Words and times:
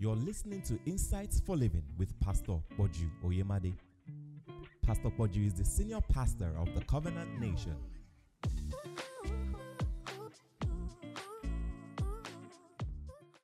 You're 0.00 0.14
listening 0.14 0.62
to 0.62 0.78
Insights 0.86 1.40
for 1.40 1.56
Living 1.56 1.82
with 1.98 2.08
Pastor 2.20 2.52
Poju 2.78 3.10
Oyemade. 3.24 3.74
Pastor 4.86 5.10
Poju 5.10 5.44
is 5.44 5.54
the 5.54 5.64
senior 5.64 6.00
pastor 6.00 6.52
of 6.56 6.72
the 6.72 6.84
Covenant 6.84 7.40
Nation. 7.40 7.74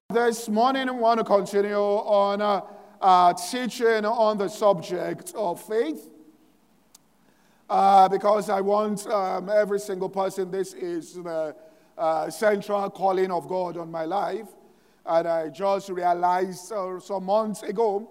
This 0.08 0.48
morning, 0.48 0.86
we 0.94 1.00
want 1.00 1.18
to 1.18 1.24
continue 1.24 1.74
on 1.74 2.40
uh, 2.40 2.60
uh, 3.00 3.34
teaching 3.34 4.04
on 4.04 4.38
the 4.38 4.46
subject 4.46 5.32
of 5.34 5.60
faith. 5.60 6.08
Uh, 7.68 8.08
because 8.08 8.48
I 8.48 8.60
want 8.60 9.04
um, 9.08 9.48
every 9.48 9.80
single 9.80 10.08
person, 10.08 10.52
this 10.52 10.72
is 10.72 11.14
the 11.14 11.56
uh, 11.98 12.30
central 12.30 12.90
calling 12.90 13.32
of 13.32 13.48
God 13.48 13.76
on 13.76 13.90
my 13.90 14.04
life. 14.04 14.46
And 15.06 15.28
I 15.28 15.48
just 15.48 15.90
realized 15.90 16.72
uh, 16.72 16.98
some 16.98 17.24
months 17.24 17.62
ago, 17.62 18.10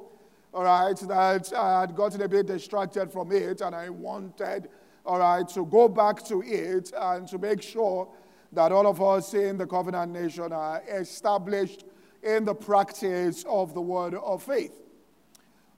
all 0.54 0.64
right, 0.64 0.98
that 0.98 1.54
I 1.54 1.82
had 1.82 1.96
gotten 1.96 2.22
a 2.22 2.28
bit 2.28 2.46
distracted 2.46 3.12
from 3.12 3.32
it, 3.32 3.62
and 3.62 3.76
I 3.76 3.90
wanted, 3.90 4.70
all 5.06 5.20
right, 5.20 5.48
to 5.50 5.66
go 5.66 5.88
back 5.88 6.24
to 6.26 6.44
it 6.44 6.92
and 6.96 7.28
to 7.30 7.38
make 7.40 7.62
sure 7.64 8.08
that 8.52 8.72
all 8.72 8.86
of 8.86 9.02
us 9.02 9.34
in 9.34 9.58
the 9.58 9.66
covenant 9.66 10.12
nation 10.12 10.54
are 10.54 10.84
established 10.88 11.86
in 12.22 12.46
the 12.46 12.54
practice 12.54 13.44
of 13.48 13.74
the 13.74 13.82
word 13.82 14.14
of 14.14 14.44
faith. 14.44 14.74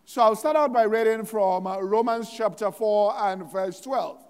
So 0.04 0.22
I'll 0.22 0.36
start 0.36 0.56
out 0.56 0.72
by 0.72 0.84
reading 0.84 1.26
from 1.26 1.66
uh, 1.66 1.80
Romans 1.80 2.30
chapter 2.30 2.72
4 2.72 3.16
and 3.18 3.52
verse 3.52 3.80
12. 3.80 4.24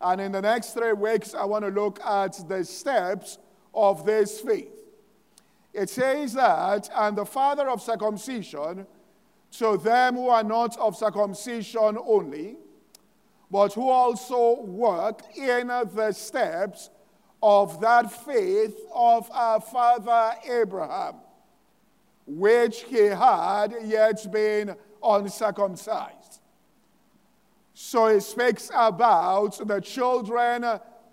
And 0.00 0.20
in 0.20 0.32
the 0.32 0.40
next 0.40 0.74
three 0.74 0.92
weeks, 0.92 1.34
I 1.34 1.44
want 1.44 1.64
to 1.64 1.70
look 1.70 2.00
at 2.00 2.40
the 2.48 2.64
steps 2.64 3.38
of 3.74 4.06
this 4.06 4.40
faith. 4.40 4.87
It 5.72 5.90
says 5.90 6.32
that, 6.34 6.88
and 6.94 7.16
the 7.16 7.26
father 7.26 7.68
of 7.68 7.82
circumcision, 7.82 8.86
to 9.52 9.76
them 9.76 10.16
who 10.16 10.28
are 10.28 10.44
not 10.44 10.76
of 10.78 10.96
circumcision 10.96 11.98
only, 12.04 12.56
but 13.50 13.72
who 13.72 13.88
also 13.88 14.60
work 14.62 15.22
in 15.36 15.68
the 15.68 16.12
steps 16.12 16.90
of 17.42 17.80
that 17.80 18.12
faith 18.24 18.76
of 18.94 19.30
our 19.30 19.60
father 19.60 20.32
Abraham, 20.50 21.16
which 22.26 22.82
he 22.82 23.04
had 23.06 23.74
yet 23.84 24.30
been 24.30 24.74
uncircumcised. 25.02 26.40
So 27.74 28.12
he 28.12 28.20
speaks 28.20 28.70
about 28.74 29.66
the 29.66 29.80
children 29.80 30.64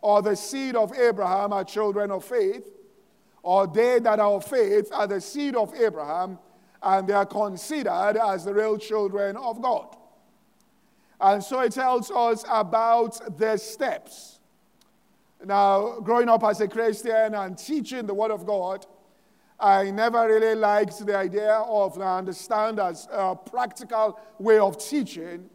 or 0.02 0.22
the 0.22 0.36
seed 0.36 0.76
of 0.76 0.98
Abraham 0.98 1.54
are 1.54 1.64
children 1.64 2.12
of 2.12 2.26
faith, 2.26 2.68
or 3.46 3.68
they 3.68 4.00
that 4.00 4.20
of 4.20 4.44
faith 4.44 4.90
are 4.92 5.06
the 5.06 5.22
seed 5.22 5.56
of 5.56 5.72
Abraham, 5.76 6.40
and 6.82 7.08
they 7.08 7.14
are 7.14 7.28
considered 7.28 8.18
as 8.18 8.44
the 8.44 8.52
real 8.52 8.76
children 8.76 9.38
of 9.38 9.62
God. 9.62 9.96
And 11.22 11.44
so 11.44 11.60
it 11.60 11.72
tells 11.72 12.10
us 12.10 12.44
about 12.50 13.38
the 13.38 13.56
steps. 13.58 14.40
Now, 15.46 16.00
growing 16.00 16.28
up 16.28 16.44
as 16.44 16.60
a 16.60 16.68
Christian 16.68 17.36
and 17.36 17.56
teaching 17.56 18.08
the 18.08 18.16
Word 18.16 18.32
of 18.32 18.48
God, 18.48 18.88
I 19.60 19.92
never 19.92 20.26
really 20.28 20.56
liked 20.56 21.06
the 21.06 21.16
idea 21.16 21.54
of, 21.54 22.02
I 22.02 22.18
understand, 22.18 22.80
as 22.80 23.08
a 23.12 23.36
practical 23.36 24.20
way 24.40 24.58
of 24.58 24.84
teaching, 24.84 25.52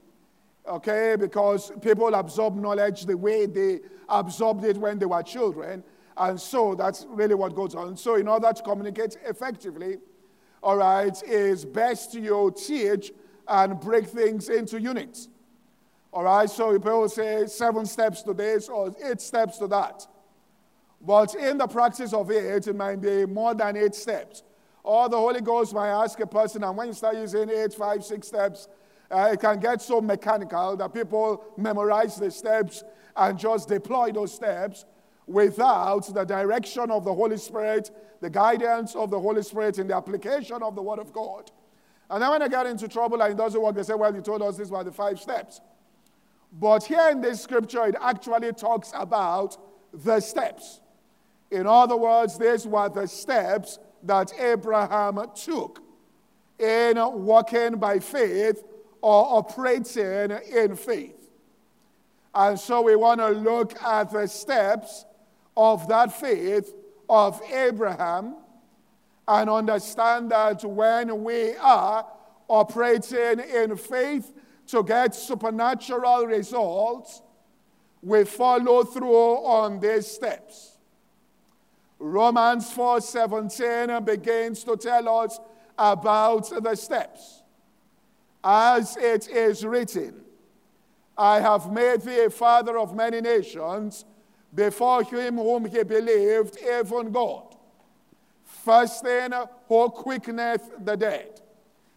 okay, 0.65 1.17
because 1.19 1.73
people 1.83 2.15
absorb 2.15 2.55
knowledge 2.55 3.05
the 3.05 3.17
way 3.17 3.47
they 3.47 3.81
absorbed 4.09 4.65
it 4.65 4.77
when 4.77 5.01
they 5.01 5.07
were 5.07 5.25
children. 5.25 5.83
And 6.21 6.39
so 6.39 6.75
that's 6.75 7.07
really 7.09 7.35
what 7.35 7.55
goes 7.55 7.75
on. 7.75 7.97
So, 7.97 8.17
in 8.17 8.29
order 8.29 8.53
to 8.53 8.63
communicate 8.63 9.17
effectively, 9.25 9.97
all 10.63 10.77
right, 10.77 11.21
it's 11.25 11.65
best 11.65 12.13
you 12.13 12.55
teach 12.55 13.11
and 13.49 13.81
break 13.81 14.07
things 14.07 14.51
into 14.51 14.79
units. 14.79 15.29
All 16.13 16.25
right, 16.25 16.51
so 16.51 16.73
people 16.73 17.09
say 17.09 17.47
seven 17.47 17.87
steps 17.87 18.21
to 18.25 18.35
this 18.35 18.69
or 18.69 18.95
eight 19.03 19.23
steps 19.23 19.57
to 19.59 19.67
that. 19.69 20.07
But 21.01 21.35
in 21.37 21.57
the 21.57 21.67
practice 21.67 22.13
of 22.13 22.31
it, 22.31 22.67
it 22.67 22.77
might 22.77 23.01
be 23.01 23.25
more 23.25 23.55
than 23.55 23.79
eight 23.79 23.95
steps. 23.95 24.43
Or 24.83 25.09
the 25.09 25.17
Holy 25.17 25.41
Ghost 25.41 25.73
might 25.73 25.89
ask 25.89 26.21
a 26.21 26.27
person, 26.27 26.63
and 26.65 26.77
when 26.77 26.89
you 26.89 26.93
start 26.93 27.17
using 27.17 27.49
eight, 27.49 27.73
five, 27.73 28.05
six 28.05 28.29
steps, 28.29 28.69
uh, 29.11 29.31
it 29.33 29.41
can 29.41 29.59
get 29.59 29.81
so 29.81 30.03
mechanical 30.03 30.77
that 30.77 30.93
people 30.93 31.43
memorize 31.57 32.17
the 32.17 32.31
steps 32.31 32.85
and 33.17 33.39
just 33.39 33.71
deploy 33.71 34.13
those 34.13 34.35
steps 34.35 34.85
without 35.27 36.13
the 36.13 36.25
direction 36.25 36.91
of 36.91 37.05
the 37.05 37.15
Holy 37.15 37.37
Spirit, 37.37 37.91
the 38.21 38.31
guidance 38.31 38.95
of 38.95 39.11
the 39.11 39.21
Holy 39.21 39.43
Spirit 39.43 39.79
in 39.79 39.89
the 39.89 39.97
application 39.97 40.63
of 40.63 40.75
the 40.75 40.83
Word 40.83 40.99
of 40.99 41.13
God. 41.13 41.51
And 42.11 42.23
then 42.23 42.31
when 42.31 42.43
I 42.43 42.49
got 42.49 42.67
into 42.67 42.89
trouble 42.89 43.23
and 43.23 43.33
it 43.33 43.37
doesn't 43.37 43.61
work, 43.61 43.77
they 43.77 43.85
say, 43.85 43.95
Well, 43.95 44.15
you 44.15 44.21
told 44.21 44.43
us 44.43 44.57
these 44.57 44.71
were 44.71 44.83
the 44.83 44.93
five 44.93 45.21
steps. 45.21 45.61
But 46.53 46.85
here 46.85 47.09
in 47.11 47.21
this 47.21 47.41
scripture, 47.41 47.87
it 47.87 47.95
actually 48.01 48.53
talks 48.53 48.93
about 48.95 49.57
the 49.93 50.21
steps. 50.21 50.81
In 51.51 51.67
other 51.67 51.97
words, 51.97 52.37
these 52.39 52.67
were 52.67 52.89
the 52.89 53.07
steps 53.07 53.79
that 54.03 54.33
Abraham 54.39 55.21
took 55.35 55.83
in 56.59 56.97
walking 56.97 57.77
by 57.77 57.99
faith 57.99 58.63
or 59.01 59.39
operating 59.39 60.37
in 60.53 60.77
faith. 60.77 61.31
And 62.35 62.59
so 62.59 62.83
we 62.83 62.97
want 62.97 63.21
to 63.21 63.29
look 63.29 63.81
at 63.83 64.13
the 64.13 64.27
steps 64.27 65.05
of 65.61 65.87
that 65.89 66.11
faith 66.11 66.75
of 67.07 67.39
Abraham 67.53 68.35
and 69.29 69.51
understand 69.51 70.31
that 70.31 70.65
when 70.65 71.23
we 71.23 71.55
are 71.57 72.07
operating 72.49 73.41
in 73.41 73.77
faith 73.77 74.33
to 74.69 74.83
get 74.83 75.15
supernatural 75.15 76.27
results, 76.27 77.21
we 78.03 78.25
follow 78.25 78.85
through 78.85 79.35
on 79.45 79.79
these 79.81 80.07
steps. 80.07 80.79
Romans 81.99 82.73
4:17 82.73 84.03
begins 84.03 84.65
to 84.65 84.79
tell 84.79 85.07
us 85.11 85.39
about 85.77 86.49
the 86.63 86.75
steps. 86.75 87.43
As 88.43 88.97
it 88.97 89.29
is 89.29 89.67
written, 89.67 90.25
I 91.19 91.41
have 91.41 91.71
made 91.71 92.01
thee 92.01 92.25
a 92.25 92.31
father 92.31 92.79
of 92.79 92.95
many 92.95 93.21
nations 93.21 94.07
before 94.55 95.03
him 95.05 95.37
whom 95.37 95.65
he 95.65 95.83
believed, 95.83 96.59
even 96.59 97.13
God. 97.13 97.55
First 98.45 99.05
thing, 99.05 99.33
who 99.69 99.89
quickeneth 99.89 100.85
the 100.85 100.97
dead. 100.97 101.41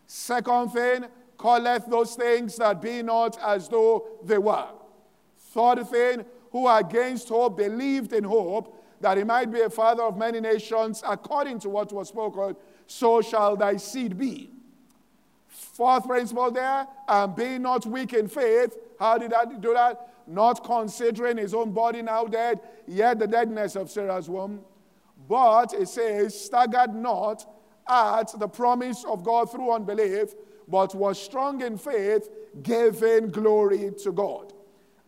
Second 0.05 0.69
thing, 0.71 1.05
calleth 1.39 1.85
those 1.87 2.15
things 2.15 2.55
that 2.57 2.81
be 2.81 3.01
not 3.01 3.37
as 3.41 3.67
though 3.67 4.07
they 4.23 4.37
were. 4.37 4.67
Third 5.37 5.87
thing, 5.89 6.25
who 6.51 6.67
against 6.67 7.29
hope 7.29 7.57
believed 7.57 8.13
in 8.13 8.23
hope 8.23 8.81
that 9.01 9.17
he 9.17 9.23
might 9.23 9.51
be 9.51 9.61
a 9.61 9.69
father 9.69 10.03
of 10.03 10.17
many 10.17 10.39
nations, 10.39 11.03
according 11.05 11.59
to 11.59 11.69
what 11.69 11.91
was 11.91 12.07
spoken, 12.09 12.55
so 12.87 13.21
shall 13.21 13.57
thy 13.57 13.75
seed 13.75 14.17
be. 14.17 14.49
Fourth 15.47 16.07
principle 16.07 16.51
there, 16.51 16.87
and 17.07 17.35
be 17.35 17.57
not 17.57 17.85
weak 17.85 18.13
in 18.13 18.27
faith. 18.27 18.77
How 18.99 19.17
did 19.17 19.33
I 19.33 19.45
do 19.45 19.73
that? 19.73 20.12
Not 20.27 20.63
considering 20.63 21.37
his 21.37 21.53
own 21.53 21.71
body 21.71 22.01
now 22.01 22.25
dead, 22.25 22.59
yet 22.87 23.19
the 23.19 23.27
deadness 23.27 23.75
of 23.75 23.89
Sarah's 23.89 24.29
womb. 24.29 24.61
But 25.27 25.73
it 25.73 25.87
says, 25.87 26.39
staggered 26.39 26.93
not 26.93 27.45
at 27.87 28.37
the 28.39 28.47
promise 28.47 29.03
of 29.05 29.23
God 29.23 29.51
through 29.51 29.71
unbelief, 29.71 30.33
but 30.67 30.95
was 30.95 31.21
strong 31.21 31.61
in 31.61 31.77
faith, 31.77 32.29
giving 32.61 33.29
glory 33.29 33.91
to 34.03 34.11
God, 34.11 34.53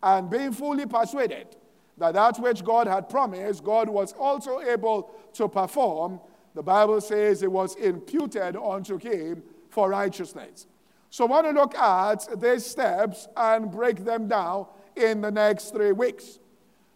and 0.04 0.30
being 0.30 0.52
fully 0.52 0.86
persuaded 0.86 1.56
that 1.98 2.14
that 2.14 2.40
which 2.40 2.64
God 2.64 2.88
had 2.88 3.10
promised, 3.10 3.64
God 3.64 3.90
was 3.90 4.14
also 4.14 4.60
able 4.62 5.12
to 5.34 5.48
perform. 5.48 6.20
The 6.54 6.64
Bible 6.64 7.00
says 7.02 7.42
it 7.42 7.52
was 7.52 7.76
imputed 7.76 8.56
unto 8.56 8.98
him 8.98 9.44
for 9.70 9.90
righteousness. 9.90 10.68
So 11.10 11.26
I 11.26 11.28
want 11.30 11.48
to 11.48 11.52
look 11.52 11.76
at 11.76 12.42
these 12.42 12.66
steps 12.66 13.28
and 13.38 13.72
break 13.72 14.04
them 14.04 14.28
down 14.28 14.68
in 14.96 15.22
the 15.22 15.32
next 15.32 15.72
three 15.72 15.92
weeks. 15.92 16.40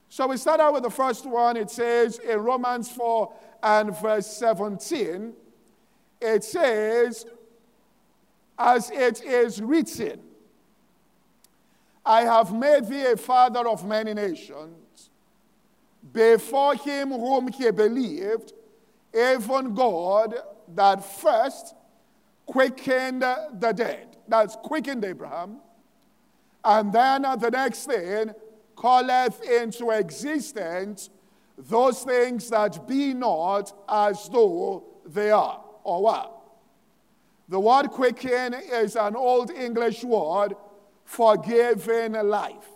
So 0.10 0.28
we 0.28 0.38
start 0.38 0.60
out 0.60 0.74
with 0.74 0.84
the 0.84 0.90
first 0.90 1.26
one. 1.26 1.56
It 1.56 1.70
says 1.70 2.20
in 2.20 2.40
Romans 2.40 2.90
4 2.92 3.32
and 3.62 3.96
verse 4.00 4.28
17, 4.28 5.34
it 6.22 6.44
says, 6.44 7.26
As 8.58 8.90
it 8.90 9.24
is 9.24 9.62
written, 9.62 10.20
I 12.06 12.22
have 12.22 12.54
made 12.54 12.88
thee 12.88 13.06
a 13.06 13.18
father 13.18 13.68
of 13.68 13.86
many 13.86 14.14
nations 14.14 15.12
before 16.12 16.76
him 16.76 17.10
whom 17.10 17.50
he 17.50 17.70
believed, 17.72 18.54
even 19.14 19.74
God 19.76 20.34
that 20.76 21.04
first 21.04 21.76
quickened 22.46 23.22
the 23.22 23.74
dead. 23.76 24.18
That's 24.28 24.56
quickened 24.56 25.06
Abraham. 25.06 25.60
And 26.64 26.92
then 26.92 27.22
the 27.22 27.50
next 27.52 27.86
thing, 27.86 28.34
calleth 28.80 29.42
into 29.44 29.90
existence 29.92 31.10
those 31.58 32.04
things 32.04 32.50
that 32.50 32.88
be 32.88 33.14
not 33.14 33.74
as 33.90 34.30
though 34.30 34.84
they 35.06 35.30
are 35.30 35.62
or 35.84 36.04
were. 36.04 36.30
The 37.50 37.60
word 37.60 37.90
quicken 37.90 38.54
is 38.54 38.96
an 38.96 39.16
old 39.16 39.52
English 39.52 40.04
word 40.04 40.56
for 41.04 41.36
giving 41.36 42.14
life. 42.14 42.70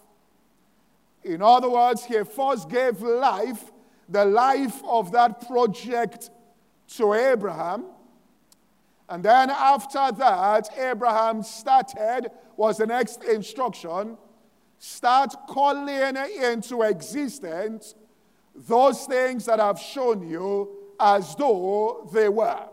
In 1.23 1.41
other 1.41 1.69
words, 1.69 2.03
he 2.03 2.21
first 2.23 2.69
gave 2.69 3.01
life, 3.01 3.71
the 4.09 4.25
life 4.25 4.83
of 4.83 5.11
that 5.13 5.47
project 5.47 6.29
to 6.97 7.13
Abraham. 7.13 7.85
And 9.07 9.23
then 9.23 9.49
after 9.49 10.11
that, 10.11 10.77
Abraham 10.77 11.43
started, 11.43 12.31
was 12.57 12.77
the 12.77 12.87
next 12.87 13.23
instruction, 13.23 14.17
start 14.77 15.33
calling 15.47 16.17
into 16.41 16.81
existence 16.81 17.95
those 18.55 19.05
things 19.05 19.45
that 19.45 19.59
I've 19.59 19.79
shown 19.79 20.27
you 20.27 20.69
as 20.99 21.35
though 21.35 22.09
they 22.13 22.29
were. 22.29 22.67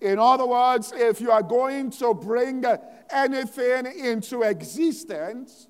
In 0.00 0.18
other 0.18 0.46
words, 0.46 0.92
if 0.94 1.20
you 1.20 1.30
are 1.30 1.42
going 1.42 1.90
to 1.90 2.12
bring 2.12 2.64
anything 3.10 3.86
into 3.86 4.42
existence, 4.42 5.68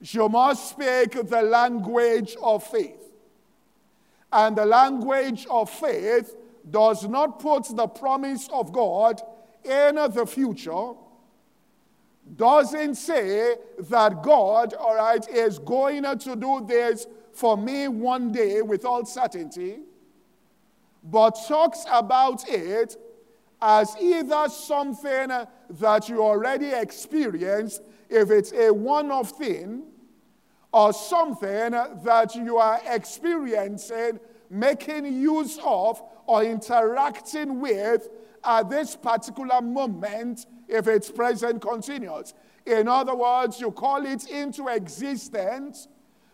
you 0.00 0.28
must 0.28 0.70
speak 0.70 1.12
the 1.28 1.42
language 1.42 2.36
of 2.42 2.64
faith. 2.64 2.98
And 4.32 4.56
the 4.56 4.66
language 4.66 5.46
of 5.48 5.70
faith 5.70 6.34
does 6.68 7.06
not 7.06 7.38
put 7.38 7.74
the 7.74 7.86
promise 7.86 8.48
of 8.52 8.72
God 8.72 9.20
in 9.64 9.94
the 9.94 10.26
future, 10.26 10.92
doesn't 12.36 12.94
say 12.94 13.56
that 13.78 14.22
God, 14.22 14.74
all 14.74 14.96
right, 14.96 15.26
is 15.28 15.58
going 15.58 16.02
to 16.04 16.36
do 16.36 16.64
this 16.66 17.06
for 17.32 17.56
me 17.56 17.88
one 17.88 18.32
day 18.32 18.62
with 18.62 18.84
all 18.84 19.04
certainty, 19.04 19.80
but 21.02 21.36
talks 21.48 21.84
about 21.90 22.48
it 22.48 22.96
as 23.60 23.96
either 24.00 24.48
something 24.48 25.30
that 25.70 26.08
you 26.08 26.22
already 26.22 26.68
experienced, 26.68 27.82
if 28.08 28.30
it's 28.30 28.52
a 28.52 28.70
one 28.72 29.10
off 29.10 29.30
thing, 29.38 29.84
or 30.72 30.92
something 30.92 31.70
that 31.70 32.34
you 32.34 32.56
are 32.56 32.80
experiencing, 32.86 34.18
making 34.48 35.06
use 35.06 35.58
of, 35.64 36.02
or 36.26 36.44
interacting 36.44 37.60
with 37.60 38.08
at 38.44 38.68
this 38.70 38.96
particular 38.96 39.60
moment 39.60 40.46
if 40.72 40.88
it's 40.88 41.10
present 41.10 41.60
continuous. 41.60 42.34
In 42.66 42.88
other 42.88 43.14
words, 43.14 43.60
you 43.60 43.70
call 43.70 44.06
it 44.06 44.28
into 44.30 44.68
existence 44.68 45.88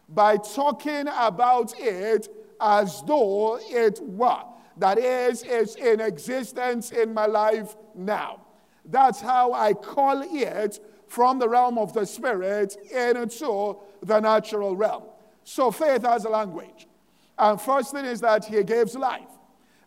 by 0.09 0.37
talking 0.37 1.07
about 1.09 1.75
it 1.79 2.29
as 2.61 3.03
though 3.07 3.59
it 3.63 3.99
were. 4.03 4.45
That 4.77 4.99
is, 4.99 5.43
it's 5.43 5.75
in 5.75 6.01
existence 6.01 6.93
in 6.93 7.13
my 7.13 7.27
life 7.27 7.77
now. 7.95 8.43
That's 8.85 9.21
how 9.21 9.53
I 9.53 9.75
call 9.75 10.23
it 10.25 10.81
from 11.09 11.39
the 11.39 11.49
realm 11.49 11.79
of 11.79 11.93
the 11.93 12.07
spirit 12.07 12.77
into 12.93 13.79
the 14.03 14.21
natural 14.21 14.77
realm. 14.77 15.05
So 15.45 15.71
faith 15.71 16.03
has 16.03 16.25
a 16.25 16.29
language. 16.29 16.87
And 17.39 17.61
first 17.61 17.93
thing 17.93 18.05
is 18.05 18.21
that 18.21 18.45
he 18.45 18.63
gives 18.63 18.95
life. 18.95 19.31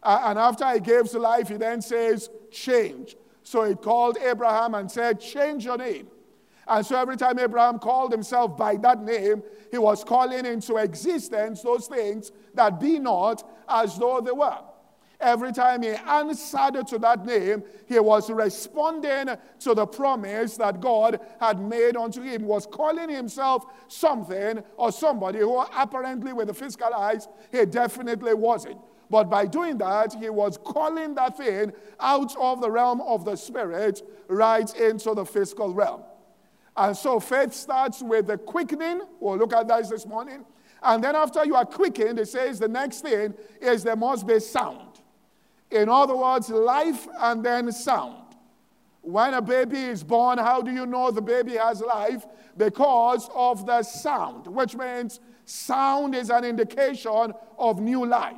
And 0.04 0.40
after 0.40 0.70
he 0.74 0.80
gives 0.80 1.14
life, 1.14 1.50
he 1.50 1.58
then 1.58 1.82
says, 1.82 2.30
change. 2.52 3.16
So 3.44 3.64
he 3.64 3.76
called 3.76 4.18
Abraham 4.18 4.76
and 4.76 4.90
said, 4.90 5.20
change 5.20 5.66
your 5.66 5.78
name. 5.78 6.08
And 6.68 6.86
so 6.86 6.96
every 6.96 7.18
time 7.18 7.40
Abraham 7.40 7.80
called 7.80 8.12
himself 8.12 8.56
by 8.56 8.76
that 8.78 9.02
name, 9.04 9.44
he 9.72 9.78
was 9.78 10.04
calling 10.04 10.46
into 10.46 10.78
existence 10.78 11.62
those 11.62 11.88
things 11.88 12.32
that 12.54 12.80
be 12.80 13.00
not 13.00 13.48
as 13.68 13.98
though 13.98 14.22
they 14.22 14.32
were. 14.32 14.58
Every 15.20 15.52
time 15.52 15.84
he 15.84 15.90
answered 15.90 16.88
to 16.88 16.98
that 17.00 17.26
name, 17.26 17.64
he 17.88 18.00
was 18.00 18.32
responding 18.32 19.36
to 19.60 19.76
the 19.76 19.86
promise 19.86 20.58
that 20.58 20.82
God 20.82 21.20
had 21.40 21.60
made 21.60 21.96
unto 21.96 22.24
him, 22.24 22.44
was 22.44 22.66
calling 22.66 23.10
himself 23.10 23.66
something 23.88 24.64
or 24.78 24.92
somebody 24.92 25.40
who 25.40 25.60
apparently 25.60 26.34
with 26.34 26.48
the 26.48 26.54
physical 26.54 26.92
eyes, 26.94 27.28
he 27.52 27.66
definitely 27.66 28.34
wasn't. 28.34 28.78
But 29.12 29.30
by 29.30 29.46
doing 29.46 29.78
that, 29.80 30.14
he 30.14 30.30
was 30.30 30.58
calling 30.58 31.16
that 31.16 31.36
thing 31.36 31.74
out 32.00 32.34
of 32.38 32.62
the 32.62 32.72
realm 32.72 33.02
of 33.02 33.26
the 33.26 33.36
spirit 33.36 34.02
right 34.30 34.74
into 34.78 35.14
the 35.14 35.26
physical 35.26 35.74
realm. 35.74 36.04
And 36.78 36.96
so 36.96 37.20
faith 37.20 37.54
starts 37.54 38.02
with 38.02 38.28
the 38.28 38.38
quickening. 38.38 39.02
We'll 39.20 39.38
look 39.38 39.52
at 39.52 39.68
that 39.68 39.90
this 39.90 40.06
morning. 40.06 40.46
And 40.82 41.04
then 41.04 41.14
after 41.14 41.44
you 41.44 41.56
are 41.56 41.66
quickened, 41.66 42.20
it 42.20 42.30
says 42.30 42.58
the 42.58 42.70
next 42.70 43.02
thing 43.02 43.34
is 43.62 43.84
there 43.84 43.98
must 43.98 44.26
be 44.26 44.40
sound. 44.40 45.02
In 45.70 45.90
other 45.90 46.16
words, 46.16 46.50
life 46.50 47.06
and 47.20 47.44
then 47.44 47.70
sound. 47.74 48.16
When 49.02 49.34
a 49.34 49.42
baby 49.42 49.82
is 49.82 50.06
born, 50.06 50.38
how 50.38 50.62
do 50.62 50.72
you 50.72 50.86
know 50.86 51.12
the 51.12 51.22
baby 51.22 51.58
has 51.58 51.82
life? 51.82 52.26
Because 52.56 53.30
of 53.36 53.66
the 53.66 53.84
sound, 53.84 54.48
which 54.48 54.74
means 54.78 55.20
sound 55.44 56.16
is 56.16 56.30
an 56.30 56.46
indication 56.46 57.34
of 57.58 57.82
new 57.82 58.06
life. 58.06 58.38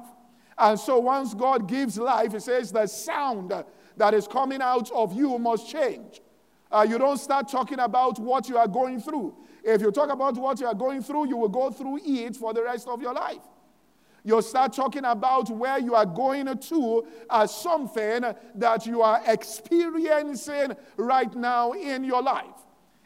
And 0.58 0.80
so 0.80 1.00
once 1.00 1.34
God 1.34 1.68
gives 1.68 1.98
life, 1.98 2.34
He 2.34 2.40
says 2.40 2.72
the 2.72 2.88
sound 2.88 3.52
that 3.98 4.14
is 4.14 4.28
coming 4.28 4.62
out 4.62 4.92
of 4.92 5.14
you 5.14 5.38
must 5.38 5.70
change. 5.70 6.22
Uh, 6.72 6.86
you 6.88 6.98
don't 6.98 7.18
start 7.18 7.48
talking 7.48 7.80
about 7.80 8.20
what 8.20 8.50
you 8.50 8.58
are 8.58 8.68
going 8.68 9.00
through. 9.00 9.36
If 9.64 9.82
you 9.82 9.92
talk 9.92 10.12
about 10.12 10.36
what 10.38 10.60
you 10.60 10.66
are 10.66 10.74
going 10.74 11.02
through, 11.02 11.28
you 11.28 11.38
will 11.38 11.50
go 11.50 11.70
through 11.70 12.00
it 12.04 12.36
for 12.36 12.54
the 12.54 12.64
rest 12.64 12.88
of 12.88 13.02
your 13.02 13.14
life. 13.14 13.42
You'll 14.26 14.42
start 14.42 14.74
talking 14.74 15.04
about 15.04 15.50
where 15.50 15.80
you 15.80 15.96
are 15.96 16.06
going 16.06 16.58
to 16.58 17.08
as 17.30 17.54
something 17.54 18.24
that 18.56 18.86
you 18.86 19.02
are 19.02 19.22
experiencing 19.28 20.76
right 20.98 21.34
now 21.36 21.74
in 21.74 22.04
your 22.04 22.22
life. 22.22 22.46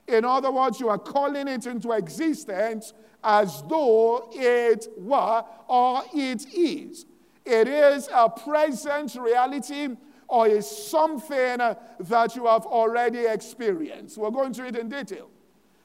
In 0.07 0.23
other 0.23 0.51
words, 0.51 0.79
you 0.79 0.89
are 0.89 0.99
calling 0.99 1.47
it 1.47 1.65
into 1.65 1.91
existence 1.91 2.93
as 3.23 3.63
though 3.67 4.29
it 4.31 4.87
were 4.97 5.43
or 5.67 6.03
it 6.13 6.53
is. 6.53 7.05
It 7.47 7.67
is 7.69 8.09
a 8.13 8.29
present 8.29 9.15
reality 9.15 9.95
or 10.27 10.47
is 10.47 10.69
something 10.69 11.57
that 11.57 12.35
you 12.35 12.45
have 12.45 12.65
already 12.65 13.25
experienced. 13.25 14.17
We're 14.17 14.31
going 14.31 14.51
to 14.53 14.65
it 14.65 14.75
in 14.75 14.89
detail. 14.89 15.29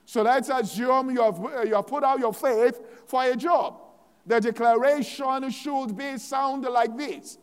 So 0.04 0.22
let's 0.22 0.48
assume 0.48 1.10
you 1.10 1.22
have, 1.22 1.38
you 1.66 1.76
have 1.76 1.86
put 1.86 2.02
out 2.02 2.18
your 2.18 2.34
faith 2.34 2.80
for 3.06 3.22
a 3.22 3.36
job. 3.36 3.80
The 4.26 4.40
declaration 4.40 5.50
should 5.50 5.96
be 5.96 6.18
sound 6.18 6.64
like 6.64 6.96
this 6.96 7.38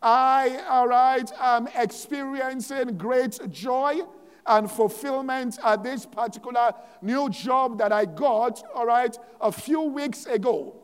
I, 0.00 0.60
all 0.68 0.88
right, 0.88 1.30
am 1.38 1.68
experiencing 1.76 2.96
great 2.96 3.38
joy 3.50 4.00
and 4.46 4.70
fulfillment 4.70 5.58
at 5.64 5.84
this 5.84 6.06
particular 6.06 6.72
new 7.00 7.28
job 7.30 7.78
that 7.78 7.92
I 7.92 8.04
got, 8.04 8.62
all 8.74 8.86
right, 8.86 9.16
a 9.40 9.52
few 9.52 9.82
weeks 9.82 10.26
ago. 10.26 10.81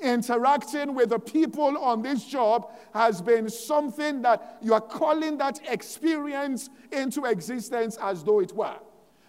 Interacting 0.00 0.94
with 0.94 1.08
the 1.10 1.18
people 1.18 1.76
on 1.76 2.02
this 2.02 2.24
job 2.24 2.70
has 2.94 3.20
been 3.20 3.48
something 3.48 4.22
that 4.22 4.58
you 4.62 4.74
are 4.74 4.80
calling 4.80 5.36
that 5.38 5.60
experience 5.68 6.70
into 6.92 7.24
existence 7.24 7.98
as 8.00 8.22
though 8.22 8.40
it 8.40 8.52
were. 8.54 8.76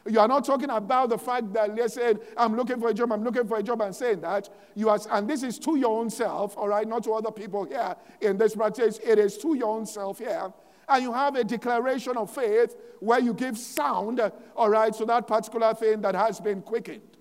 You 0.05 0.19
are 0.19 0.27
not 0.27 0.45
talking 0.45 0.69
about 0.69 1.09
the 1.09 1.17
fact 1.17 1.53
that, 1.53 1.73
listen, 1.73 2.19
I'm 2.37 2.55
looking 2.55 2.79
for 2.79 2.89
a 2.89 2.93
job, 2.93 3.11
I'm 3.11 3.23
looking 3.23 3.47
for 3.47 3.57
a 3.57 3.63
job, 3.63 3.81
and 3.81 3.95
saying 3.95 4.21
that. 4.21 4.49
You 4.75 4.89
are, 4.89 4.99
and 5.09 5.27
this 5.29 5.43
is 5.43 5.57
to 5.59 5.77
your 5.77 5.97
own 5.97 6.09
self, 6.09 6.57
all 6.57 6.67
right, 6.67 6.87
not 6.87 7.03
to 7.05 7.13
other 7.13 7.31
people 7.31 7.63
here 7.63 7.95
in 8.21 8.37
this 8.37 8.53
practice. 8.53 8.99
It 9.03 9.17
is 9.17 9.37
to 9.39 9.55
your 9.55 9.69
own 9.69 9.85
self 9.85 10.19
here. 10.19 10.51
And 10.89 11.01
you 11.01 11.13
have 11.13 11.35
a 11.35 11.43
declaration 11.43 12.17
of 12.17 12.29
faith 12.29 12.75
where 12.99 13.19
you 13.19 13.33
give 13.33 13.57
sound, 13.57 14.19
all 14.55 14.69
right, 14.69 14.93
to 14.93 15.05
that 15.05 15.25
particular 15.25 15.73
thing 15.73 16.01
that 16.01 16.15
has 16.15 16.39
been 16.41 16.61
quickened. 16.61 17.17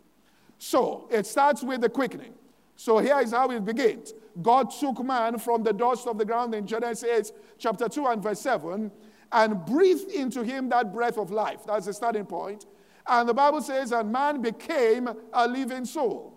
So 0.59 1.09
it 1.11 1.25
starts 1.27 1.63
with 1.63 1.81
the 1.81 1.89
quickening. 1.89 2.35
So 2.83 2.99
here 2.99 3.21
is 3.21 3.31
how 3.31 3.49
it 3.53 3.65
begins. 3.65 4.13
God 4.43 4.73
took 4.73 5.05
man 5.05 5.39
from 5.39 5.63
the 5.63 5.73
dust 5.73 6.09
of 6.09 6.19
the 6.19 6.25
ground 6.25 6.53
in 6.53 6.67
Genesis 6.67 7.31
chapter 7.57 7.89
2 7.89 8.07
and 8.09 8.21
verse 8.21 8.41
7 8.41 8.91
and 9.31 9.65
breathed 9.65 10.11
into 10.11 10.43
him 10.43 10.69
that 10.71 10.93
breath 10.93 11.17
of 11.17 11.31
life. 11.31 11.61
That's 11.65 11.87
the 11.87 11.93
starting 11.93 12.27
point. 12.27 12.67
And 13.07 13.29
the 13.29 13.35
Bible 13.35 13.61
says, 13.63 13.93
and 13.93 14.11
man 14.11 14.43
became 14.43 15.09
a 15.33 15.47
living 15.47 15.85
soul. 15.85 16.35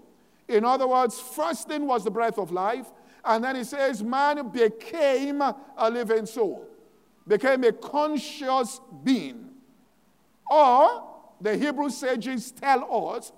In 0.47 0.65
other 0.65 0.85
words, 0.85 1.19
first 1.19 1.67
thing 1.67 1.87
was 1.87 2.03
the 2.03 2.11
breath 2.11 2.37
of 2.37 2.51
life. 2.51 2.91
And 3.23 3.43
then 3.43 3.55
it 3.55 3.65
says, 3.65 4.03
man 4.03 4.49
became 4.49 5.41
a 5.41 5.89
living 5.89 6.27
soul, 6.27 6.67
became 7.27 7.63
a 7.63 7.71
conscious 7.71 8.79
being. 9.03 9.49
Or, 10.51 11.09
the 11.41 11.57
Hebrew 11.57 11.89
sages 11.89 12.51
tell 12.51 13.15
us, 13.15 13.31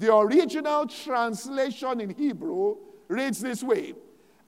the 0.00 0.16
original 0.16 0.86
translation 0.86 2.00
in 2.00 2.08
Hebrew 2.10 2.76
reads 3.08 3.40
this 3.40 3.62
way 3.62 3.92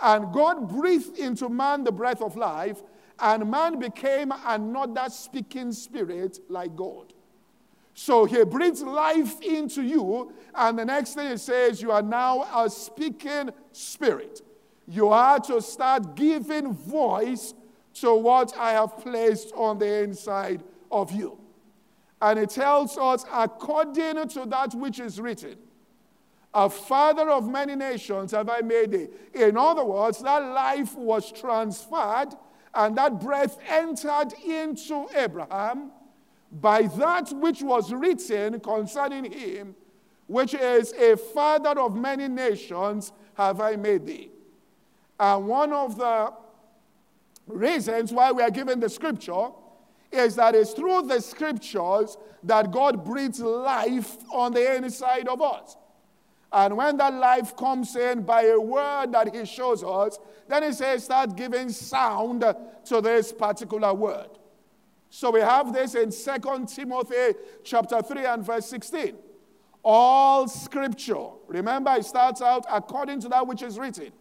And 0.00 0.32
God 0.32 0.68
breathed 0.68 1.18
into 1.18 1.50
man 1.50 1.85
the 1.85 1.92
breath 1.92 2.23
of 2.23 2.37
life, 2.37 2.82
and 3.18 3.50
man 3.50 3.78
became 3.78 4.32
another 4.47 5.11
speaking 5.11 5.73
spirit 5.73 6.38
like 6.49 6.75
God. 6.75 7.12
So 7.92 8.25
he 8.25 8.42
breathes 8.44 8.80
life 8.80 9.42
into 9.42 9.82
you, 9.82 10.32
and 10.54 10.78
the 10.78 10.87
next 10.87 11.14
thing 11.14 11.32
it 11.32 11.38
says, 11.38 11.82
you 11.82 11.92
are 11.92 12.00
now 12.00 12.64
a 12.64 12.71
speaking 12.71 13.50
spirit. 13.73 14.40
You 14.88 15.09
are 15.09 15.38
to 15.40 15.61
start 15.61 16.14
giving 16.16 16.73
voice 16.73 17.52
to 18.00 18.14
what 18.14 18.56
I 18.56 18.73
have 18.73 18.97
placed 18.97 19.52
on 19.54 19.78
the 19.78 20.02
inside 20.02 20.62
of 20.90 21.12
you. 21.12 21.41
And 22.23 22.38
it 22.38 22.50
tells 22.50 22.97
us, 22.97 23.25
according 23.33 24.29
to 24.29 24.47
that 24.47 24.75
which 24.75 25.00
is 25.00 25.21
written, 25.21 25.57
a 26.55 26.71
father 26.71 27.29
of 27.29 27.49
many 27.49 27.75
nations 27.75 28.31
have 28.31 28.49
I 28.49 28.61
made 28.61 28.93
thee. 28.93 29.09
In 29.35 29.57
other 29.57 29.85
words, 29.85 30.23
that 30.23 30.38
life 30.38 30.95
was 30.95 31.33
transferred 31.33 32.29
and 32.75 32.97
that 32.97 33.21
breath 33.21 33.59
entered 33.69 34.35
into 34.45 35.09
Abraham 35.17 35.91
by 36.52 36.83
that 36.83 37.33
which 37.33 37.61
was 37.61 37.93
written 37.93 38.61
concerning 38.61 39.33
him, 39.33 39.75
which 40.29 40.55
is 40.55 40.93
a 40.93 41.17
father 41.17 41.81
of 41.81 41.97
many 41.97 42.29
nations 42.29 43.12
have 43.35 43.61
I 43.61 43.75
made 43.75 44.07
thee. 44.07 44.31
And 45.19 45.49
one 45.49 45.73
of 45.73 45.99
the 45.99 46.33
reasons 47.49 48.12
why 48.12 48.31
we 48.31 48.43
are 48.43 48.50
given 48.50 48.79
the 48.79 48.88
scripture 48.88 49.49
is 50.12 50.37
that 50.37 50.54
it's 50.54 50.73
through 50.73 51.02
the 51.02 51.21
scriptures 51.21 52.16
that 52.45 52.71
God 52.71 53.04
breathes 53.04 53.40
life 53.40 54.16
on 54.33 54.52
the 54.52 54.76
inside 54.76 55.28
of 55.28 55.40
us. 55.40 55.76
And 56.52 56.76
when 56.76 56.99
that 56.99 57.14
life 57.14 57.57
comes 57.57 57.97
in 57.97 58.23
by 58.23 58.42
a 58.42 58.61
word 58.61 59.12
that 59.12 59.35
He 59.35 59.47
shows 59.47 59.83
us, 59.83 60.19
then 60.49 60.62
He 60.62 60.73
says, 60.73 61.04
start 61.04 61.35
giving 61.35 61.71
sound 61.71 62.45
to 62.85 63.00
this 63.00 63.33
particular 63.33 63.95
word. 63.95 64.28
So 65.09 65.31
we 65.31 65.40
have 65.40 65.73
this 65.73 65.95
in 65.95 66.11
2 66.11 66.66
Timothy 66.66 67.38
chapter 67.64 68.02
3 68.02 68.26
and 68.26 68.45
verse 68.45 68.66
16. 68.66 69.14
All 69.85 70.47
scripture, 70.47 71.26
remember, 71.49 71.92
it 71.92 72.04
starts 72.04 72.40
out 72.40 72.64
according 72.71 73.21
to 73.21 73.28
that 73.28 73.47
which 73.47 73.62
is 73.62 73.78
written. 73.78 74.12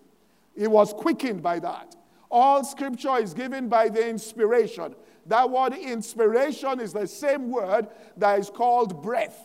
He 0.55 0.67
was 0.67 0.93
quickened 0.93 1.43
by 1.43 1.60
that. 1.60 1.95
All 2.29 2.63
scripture 2.63 3.17
is 3.17 3.33
given 3.33 3.67
by 3.67 3.89
the 3.89 4.07
inspiration. 4.07 4.95
That 5.31 5.50
word 5.50 5.73
inspiration 5.75 6.81
is 6.81 6.91
the 6.91 7.07
same 7.07 7.50
word 7.51 7.88
that 8.17 8.38
is 8.38 8.50
called 8.50 9.01
breath. 9.01 9.39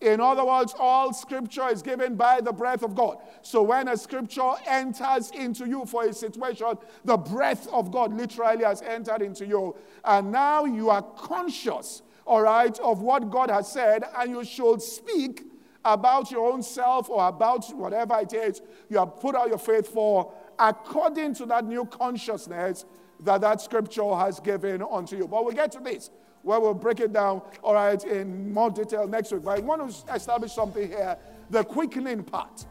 In 0.00 0.18
other 0.18 0.42
words, 0.42 0.74
all 0.78 1.12
scripture 1.12 1.68
is 1.68 1.82
given 1.82 2.14
by 2.14 2.40
the 2.40 2.52
breath 2.52 2.82
of 2.82 2.94
God. 2.94 3.18
So 3.42 3.62
when 3.62 3.88
a 3.88 3.98
scripture 3.98 4.52
enters 4.66 5.30
into 5.32 5.68
you 5.68 5.84
for 5.84 6.04
a 6.04 6.14
situation, 6.14 6.78
the 7.04 7.18
breath 7.18 7.68
of 7.68 7.90
God 7.90 8.14
literally 8.14 8.64
has 8.64 8.80
entered 8.80 9.20
into 9.20 9.44
you. 9.44 9.76
And 10.06 10.32
now 10.32 10.64
you 10.64 10.88
are 10.88 11.02
conscious, 11.02 12.00
all 12.24 12.40
right, 12.40 12.78
of 12.78 13.02
what 13.02 13.28
God 13.28 13.50
has 13.50 13.70
said, 13.70 14.04
and 14.16 14.30
you 14.30 14.42
should 14.42 14.80
speak 14.80 15.44
about 15.84 16.30
your 16.30 16.50
own 16.50 16.62
self 16.62 17.10
or 17.10 17.28
about 17.28 17.68
whatever 17.76 18.18
it 18.20 18.32
is 18.32 18.62
you 18.88 18.96
have 18.96 19.20
put 19.20 19.34
out 19.34 19.48
your 19.48 19.58
faith 19.58 19.88
for 19.88 20.32
according 20.58 21.34
to 21.34 21.44
that 21.44 21.66
new 21.66 21.84
consciousness 21.84 22.86
that 23.24 23.40
that 23.40 23.60
scripture 23.60 24.14
has 24.14 24.40
given 24.40 24.82
unto 24.82 25.16
you. 25.16 25.28
But 25.28 25.44
we'll 25.44 25.54
get 25.54 25.72
to 25.72 25.80
this 25.80 26.10
where 26.42 26.58
we'll 26.58 26.74
break 26.74 27.00
it 27.00 27.12
down, 27.12 27.42
all 27.62 27.74
right, 27.74 28.02
in 28.04 28.52
more 28.52 28.70
detail 28.70 29.06
next 29.06 29.30
week. 29.32 29.42
But 29.42 29.58
I 29.58 29.60
want 29.60 29.90
to 29.90 30.14
establish 30.14 30.52
something 30.52 30.88
here 30.88 31.16
the 31.50 31.64
quickening 31.64 32.22
part. 32.22 32.64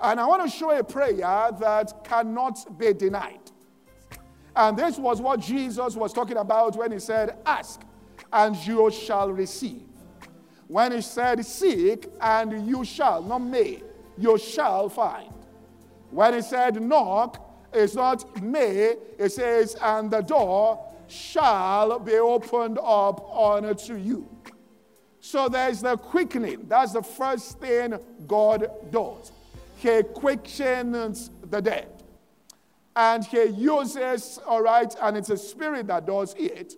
And 0.00 0.18
I 0.18 0.26
want 0.26 0.42
to 0.42 0.48
show 0.50 0.76
a 0.76 0.82
prayer 0.82 1.16
that 1.60 2.04
cannot 2.04 2.78
be 2.78 2.92
denied. 2.92 3.38
And 4.56 4.76
this 4.76 4.98
was 4.98 5.20
what 5.20 5.40
Jesus 5.40 5.94
was 5.94 6.12
talking 6.12 6.36
about 6.36 6.76
when 6.76 6.92
he 6.92 6.98
said, 6.98 7.36
Ask, 7.46 7.82
and 8.32 8.56
you 8.66 8.90
shall 8.90 9.30
receive. 9.30 9.86
When 10.66 10.92
he 10.92 11.02
said, 11.02 11.44
Seek, 11.46 12.08
and 12.20 12.66
you 12.66 12.84
shall, 12.84 13.22
not 13.22 13.40
may, 13.40 13.82
you 14.18 14.36
shall 14.38 14.88
find. 14.88 15.32
When 16.10 16.34
he 16.34 16.42
said, 16.42 16.82
Knock, 16.82 17.51
it's 17.72 17.94
not 17.94 18.42
may, 18.42 18.96
it 19.18 19.30
says, 19.30 19.76
and 19.80 20.10
the 20.10 20.20
door 20.20 20.92
shall 21.08 21.98
be 21.98 22.14
opened 22.14 22.78
up 22.82 23.28
unto 23.36 23.96
you. 23.96 24.28
So 25.20 25.48
there's 25.48 25.80
the 25.82 25.96
quickening. 25.96 26.66
That's 26.68 26.92
the 26.92 27.02
first 27.02 27.60
thing 27.60 27.98
God 28.26 28.68
does. 28.90 29.32
He 29.76 30.02
quickens 30.02 31.30
the 31.48 31.60
dead. 31.62 31.88
And 32.94 33.24
he 33.24 33.44
uses, 33.44 34.38
all 34.46 34.62
right, 34.62 34.94
and 35.00 35.16
it's 35.16 35.30
a 35.30 35.36
spirit 35.36 35.86
that 35.86 36.06
does 36.06 36.34
it. 36.38 36.74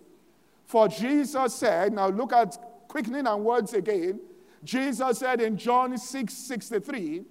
For 0.65 0.87
Jesus 0.87 1.55
said, 1.55 1.93
now 1.93 2.07
look 2.07 2.33
at 2.33 2.57
quickening 2.87 3.27
and 3.27 3.43
words 3.43 3.73
again. 3.73 4.19
Jesus 4.63 5.19
said 5.19 5.41
in 5.41 5.57
John 5.57 5.97
6 5.97 6.33
63, 6.33 7.23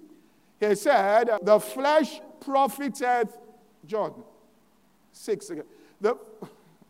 he 0.59 0.75
said, 0.75 1.29
The 1.41 1.59
flesh 1.59 2.21
profiteth, 2.39 3.37
John 3.85 4.23
6 5.11 5.49
again. 5.49 5.65
The, 6.01 6.17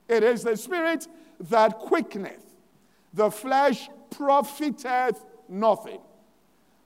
it 0.07 0.23
is 0.23 0.43
the 0.43 0.57
spirit 0.57 1.07
that 1.39 1.79
quickeneth, 1.79 2.55
the 3.13 3.29
flesh 3.29 3.89
profiteth 4.09 5.23
nothing. 5.47 5.99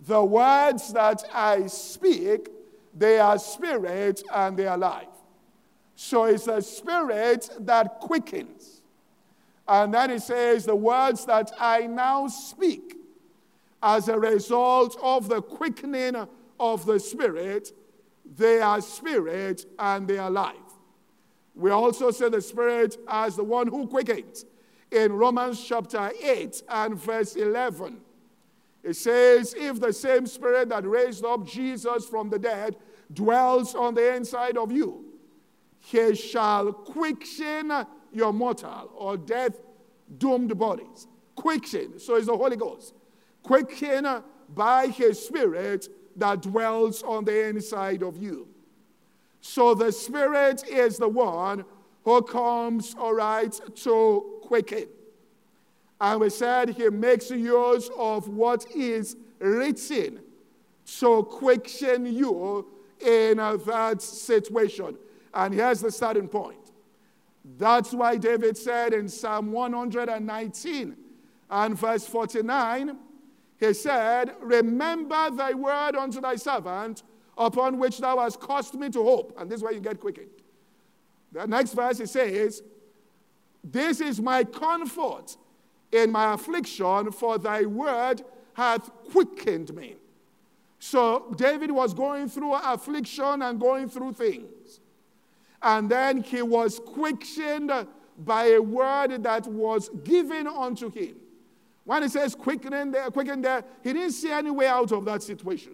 The 0.02 0.24
words 0.24 0.94
that 0.94 1.24
I 1.34 1.68
speak, 1.68 2.50
they 2.96 3.20
are 3.20 3.38
spirit 3.38 4.24
and 4.34 4.56
they 4.58 4.68
are 4.68 4.78
life. 4.78 5.08
So 5.96 6.24
it's 6.24 6.46
the 6.46 6.62
spirit 6.62 7.50
that 7.60 8.00
quickens. 8.00 8.82
And 9.68 9.94
then 9.94 10.12
it 10.12 10.22
says, 10.22 10.66
the 10.66 10.76
words 10.76 11.26
that 11.26 11.52
I 11.60 11.88
now 11.88 12.28
speak 12.28 12.96
as 13.84 14.08
a 14.08 14.18
result 14.18 14.98
of 15.02 15.30
the 15.30 15.42
quickening 15.42 16.28
of 16.60 16.86
the 16.86 17.00
spirit, 17.00 17.72
they 18.36 18.62
are 18.62 18.82
spirit 18.82 19.66
and 19.78 20.08
they 20.08 20.18
are 20.18 20.30
life. 20.30 20.56
We 21.60 21.72
also 21.72 22.10
say 22.12 22.30
the 22.30 22.42
Spirit 22.42 22.98
as 23.10 23.36
the 23.36 23.44
one 23.44 23.68
who 23.68 23.86
quickens. 23.86 24.46
In 24.92 25.12
Romans 25.12 25.64
chapter 25.64 26.10
8 26.24 26.64
and 26.70 26.96
verse 26.96 27.36
11, 27.36 28.00
it 28.82 28.96
says, 28.96 29.54
If 29.58 29.80
the 29.82 29.92
same 29.92 30.26
Spirit 30.26 30.70
that 30.70 30.88
raised 30.88 31.26
up 31.26 31.46
Jesus 31.46 32.06
from 32.06 32.30
the 32.30 32.40
dead 32.40 32.78
dwells 33.14 33.76
on 33.76 33.94
the 33.94 34.16
inside 34.16 34.58
of 34.58 34.72
you, 34.72 35.06
he 35.80 36.16
shall 36.16 36.72
quicken 36.72 37.72
your 38.14 38.32
mortal 38.32 38.92
or 38.96 39.18
death 39.18 39.60
doomed 40.18 40.58
bodies. 40.58 41.08
Quicken, 41.36 42.00
so 42.00 42.16
it's 42.16 42.28
the 42.28 42.38
Holy 42.38 42.56
Ghost. 42.56 42.94
Quicken 43.44 44.08
by 44.54 44.88
his 44.88 45.24
Spirit 45.24 45.90
that 46.20 46.42
dwells 46.42 47.04
on 47.04 47.26
the 47.26 47.48
inside 47.48 48.04
of 48.04 48.22
you. 48.22 48.48
So 49.42 49.74
the 49.74 49.92
Spirit 49.92 50.68
is 50.68 50.98
the 50.98 51.08
one 51.08 51.66
who 52.04 52.22
comes, 52.22 52.96
all 52.98 53.14
right, 53.14 53.52
to 53.76 54.40
quicken. 54.44 54.88
And 56.02 56.22
we 56.22 56.30
said 56.30 56.70
he 56.70 56.90
makes 56.90 57.30
use 57.30 57.90
of 57.98 58.28
what 58.30 58.66
is 58.76 59.16
written 59.40 60.20
to 61.00 61.24
quicken 61.24 62.06
you 62.06 62.68
in 63.00 63.40
uh, 63.40 63.58
that 63.58 64.02
situation. 64.02 64.98
And 65.34 65.54
here's 65.54 65.82
the 65.82 65.92
starting 65.92 66.28
point. 66.28 66.58
That's 67.58 67.94
why 67.94 68.18
David 68.18 68.58
said 68.58 68.94
in 68.94 69.08
Psalm 69.08 69.52
119 69.52 70.96
and 71.50 71.78
verse 71.78 72.06
49, 72.08 72.98
he 73.60 73.74
said, 73.74 74.36
Remember 74.42 75.30
thy 75.32 75.54
word 75.54 75.96
unto 75.96 76.22
thy 76.22 76.36
servant 76.36 77.04
upon 77.38 77.78
which 77.78 78.00
thou 78.00 78.20
hast 78.20 78.40
caused 78.40 78.76
me 78.76 78.90
to 78.90 79.04
hope. 79.04 79.34
And 79.38 79.50
this 79.50 79.58
is 79.58 79.64
where 79.64 79.74
you 79.74 79.80
get 79.80 80.00
quickened. 80.00 80.30
The 81.32 81.46
next 81.46 81.74
verse 81.74 82.00
it 82.00 82.10
says, 82.10 82.64
This 83.64 84.02
is 84.02 84.22
my 84.22 84.44
comfort 84.44 85.38
in 85.92 86.12
my 86.12 86.34
affliction, 86.34 87.12
for 87.12 87.38
thy 87.38 87.64
word 87.66 88.24
hath 88.54 88.90
quickened 89.12 89.74
me. 89.74 89.96
So 90.80 91.34
David 91.36 91.72
was 91.72 91.94
going 91.94 92.30
through 92.30 92.54
affliction 92.54 93.42
and 93.42 93.60
going 93.60 93.90
through 93.90 94.14
things. 94.14 94.80
And 95.62 95.90
then 95.90 96.24
he 96.24 96.42
was 96.42 96.80
quickened 96.80 97.72
by 98.18 98.46
a 98.46 98.62
word 98.62 99.24
that 99.24 99.48
was 99.48 99.90
given 100.04 100.48
unto 100.48 100.90
him. 100.90 101.18
When 101.90 102.04
he 102.04 102.10
says 102.10 102.36
quickening 102.36 102.92
there, 102.92 103.10
quicken 103.10 103.42
there, 103.42 103.64
he 103.84 103.94
didn't 103.94 104.12
see 104.12 104.32
any 104.32 104.52
way 104.52 104.68
out 104.68 104.92
of 104.92 105.06
that 105.06 105.24
situation. 105.24 105.72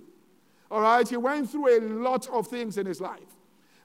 All 0.71 0.79
right, 0.79 1.05
he 1.05 1.17
went 1.17 1.49
through 1.49 1.77
a 1.77 1.79
lot 1.81 2.29
of 2.29 2.47
things 2.47 2.77
in 2.77 2.85
his 2.85 3.01
life. 3.01 3.35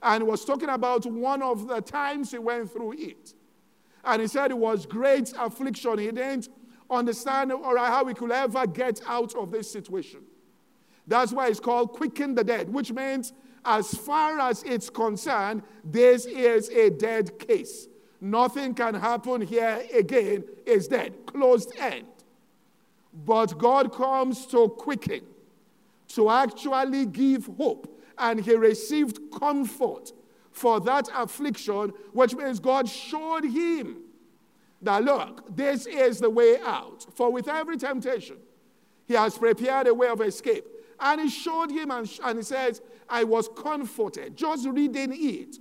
And 0.00 0.22
he 0.22 0.30
was 0.30 0.44
talking 0.44 0.68
about 0.68 1.04
one 1.06 1.42
of 1.42 1.66
the 1.66 1.80
times 1.80 2.30
he 2.30 2.38
went 2.38 2.70
through 2.70 2.92
it. 2.98 3.34
And 4.04 4.22
he 4.22 4.28
said 4.28 4.52
it 4.52 4.58
was 4.58 4.86
great 4.86 5.32
affliction. 5.36 5.98
He 5.98 6.12
didn't 6.12 6.50
understand 6.88 7.50
all 7.50 7.74
right, 7.74 7.88
how 7.88 8.04
he 8.04 8.14
could 8.14 8.30
ever 8.30 8.64
get 8.64 9.00
out 9.08 9.34
of 9.34 9.50
this 9.50 9.68
situation. 9.68 10.20
That's 11.08 11.32
why 11.32 11.48
it's 11.48 11.58
called 11.58 11.94
quicken 11.94 12.36
the 12.36 12.44
dead, 12.44 12.72
which 12.72 12.92
means 12.92 13.32
as 13.64 13.92
far 13.92 14.38
as 14.38 14.62
it's 14.62 14.88
concerned, 14.88 15.64
this 15.82 16.26
is 16.26 16.68
a 16.68 16.90
dead 16.90 17.40
case. 17.40 17.88
Nothing 18.20 18.72
can 18.74 18.94
happen 18.94 19.40
here 19.40 19.82
again. 19.92 20.44
It's 20.64 20.86
dead. 20.86 21.26
Closed 21.26 21.72
end. 21.76 22.06
But 23.12 23.58
God 23.58 23.92
comes 23.92 24.46
to 24.46 24.68
quicken 24.68 25.22
to 26.08 26.30
actually 26.30 27.06
give 27.06 27.46
hope. 27.58 28.00
And 28.18 28.40
he 28.40 28.54
received 28.54 29.18
comfort 29.38 30.12
for 30.52 30.80
that 30.80 31.08
affliction, 31.14 31.92
which 32.12 32.34
means 32.34 32.60
God 32.60 32.88
showed 32.88 33.44
him 33.44 33.98
that, 34.82 35.04
look, 35.04 35.56
this 35.56 35.86
is 35.86 36.20
the 36.20 36.30
way 36.30 36.58
out. 36.60 37.06
For 37.14 37.32
with 37.32 37.48
every 37.48 37.76
temptation, 37.76 38.36
he 39.06 39.14
has 39.14 39.38
prepared 39.38 39.86
a 39.86 39.94
way 39.94 40.08
of 40.08 40.20
escape. 40.20 40.64
And 40.98 41.20
he 41.22 41.30
showed 41.30 41.70
him, 41.70 41.90
and, 41.90 42.10
and 42.24 42.38
he 42.38 42.44
says, 42.44 42.82
I 43.08 43.24
was 43.24 43.48
comforted. 43.56 44.36
Just 44.36 44.68
reading 44.68 45.12
it, 45.14 45.56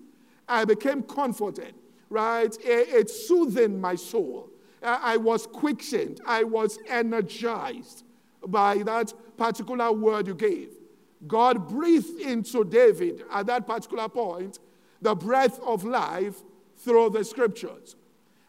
I 0.48 0.66
became 0.66 1.02
comforted, 1.02 1.76
right? 2.10 2.54
It, 2.64 2.90
it 2.90 3.10
soothed 3.10 3.72
my 3.72 3.96
soul. 3.96 4.50
I 4.82 5.18
was 5.18 5.46
quickened. 5.48 6.22
I 6.26 6.44
was 6.44 6.80
energized 6.88 8.04
by 8.46 8.78
that 8.84 9.14
particular 9.38 9.92
word 9.92 10.28
you 10.28 10.36
gave. 10.36 10.70
God 11.28 11.68
breathed 11.68 12.20
into 12.22 12.64
David 12.64 13.24
at 13.32 13.48
that 13.48 13.68
particular 13.68 14.08
point 14.08 14.60
the 15.02 15.16
breath 15.16 15.60
of 15.62 15.84
life 15.84 16.36
through 16.78 17.10
the 17.10 17.24
scriptures. 17.24 17.96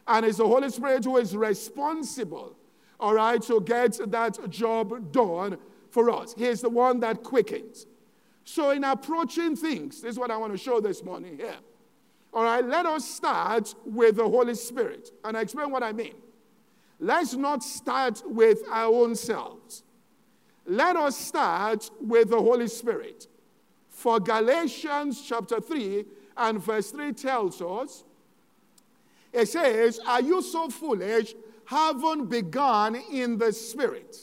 And 0.07 0.25
it's 0.25 0.37
the 0.37 0.47
Holy 0.47 0.69
Spirit 0.69 1.03
who 1.05 1.17
is 1.17 1.35
responsible, 1.35 2.55
all 2.99 3.13
right, 3.15 3.41
to 3.43 3.61
get 3.61 3.99
that 4.11 4.49
job 4.49 5.11
done 5.11 5.57
for 5.89 6.09
us. 6.09 6.33
He 6.37 6.45
is 6.45 6.61
the 6.61 6.69
one 6.69 6.99
that 7.01 7.23
quickens. 7.23 7.85
So, 8.43 8.71
in 8.71 8.83
approaching 8.83 9.55
things, 9.55 10.01
this 10.01 10.11
is 10.11 10.19
what 10.19 10.31
I 10.31 10.37
want 10.37 10.51
to 10.51 10.57
show 10.57 10.79
this 10.81 11.03
morning 11.03 11.37
here. 11.37 11.57
All 12.33 12.43
right, 12.43 12.63
let 12.63 12.85
us 12.85 13.07
start 13.07 13.75
with 13.85 14.15
the 14.15 14.27
Holy 14.27 14.55
Spirit. 14.55 15.11
And 15.23 15.35
I 15.37 15.41
explain 15.41 15.69
what 15.69 15.83
I 15.83 15.91
mean. 15.91 16.15
Let's 16.99 17.33
not 17.33 17.63
start 17.63 18.21
with 18.25 18.59
our 18.71 18.93
own 18.93 19.15
selves. 19.15 19.83
Let 20.65 20.95
us 20.95 21.17
start 21.17 21.89
with 21.99 22.29
the 22.29 22.39
Holy 22.39 22.67
Spirit. 22.67 23.27
For 23.89 24.19
Galatians 24.19 25.21
chapter 25.27 25.59
3 25.59 26.05
and 26.37 26.63
verse 26.63 26.91
3 26.91 27.11
tells 27.13 27.61
us, 27.61 28.03
it 29.33 29.47
says, 29.47 29.99
Are 30.05 30.21
you 30.21 30.41
so 30.41 30.69
foolish, 30.69 31.35
having 31.65 32.27
begun 32.27 32.95
in 33.11 33.37
the 33.37 33.51
Spirit? 33.51 34.17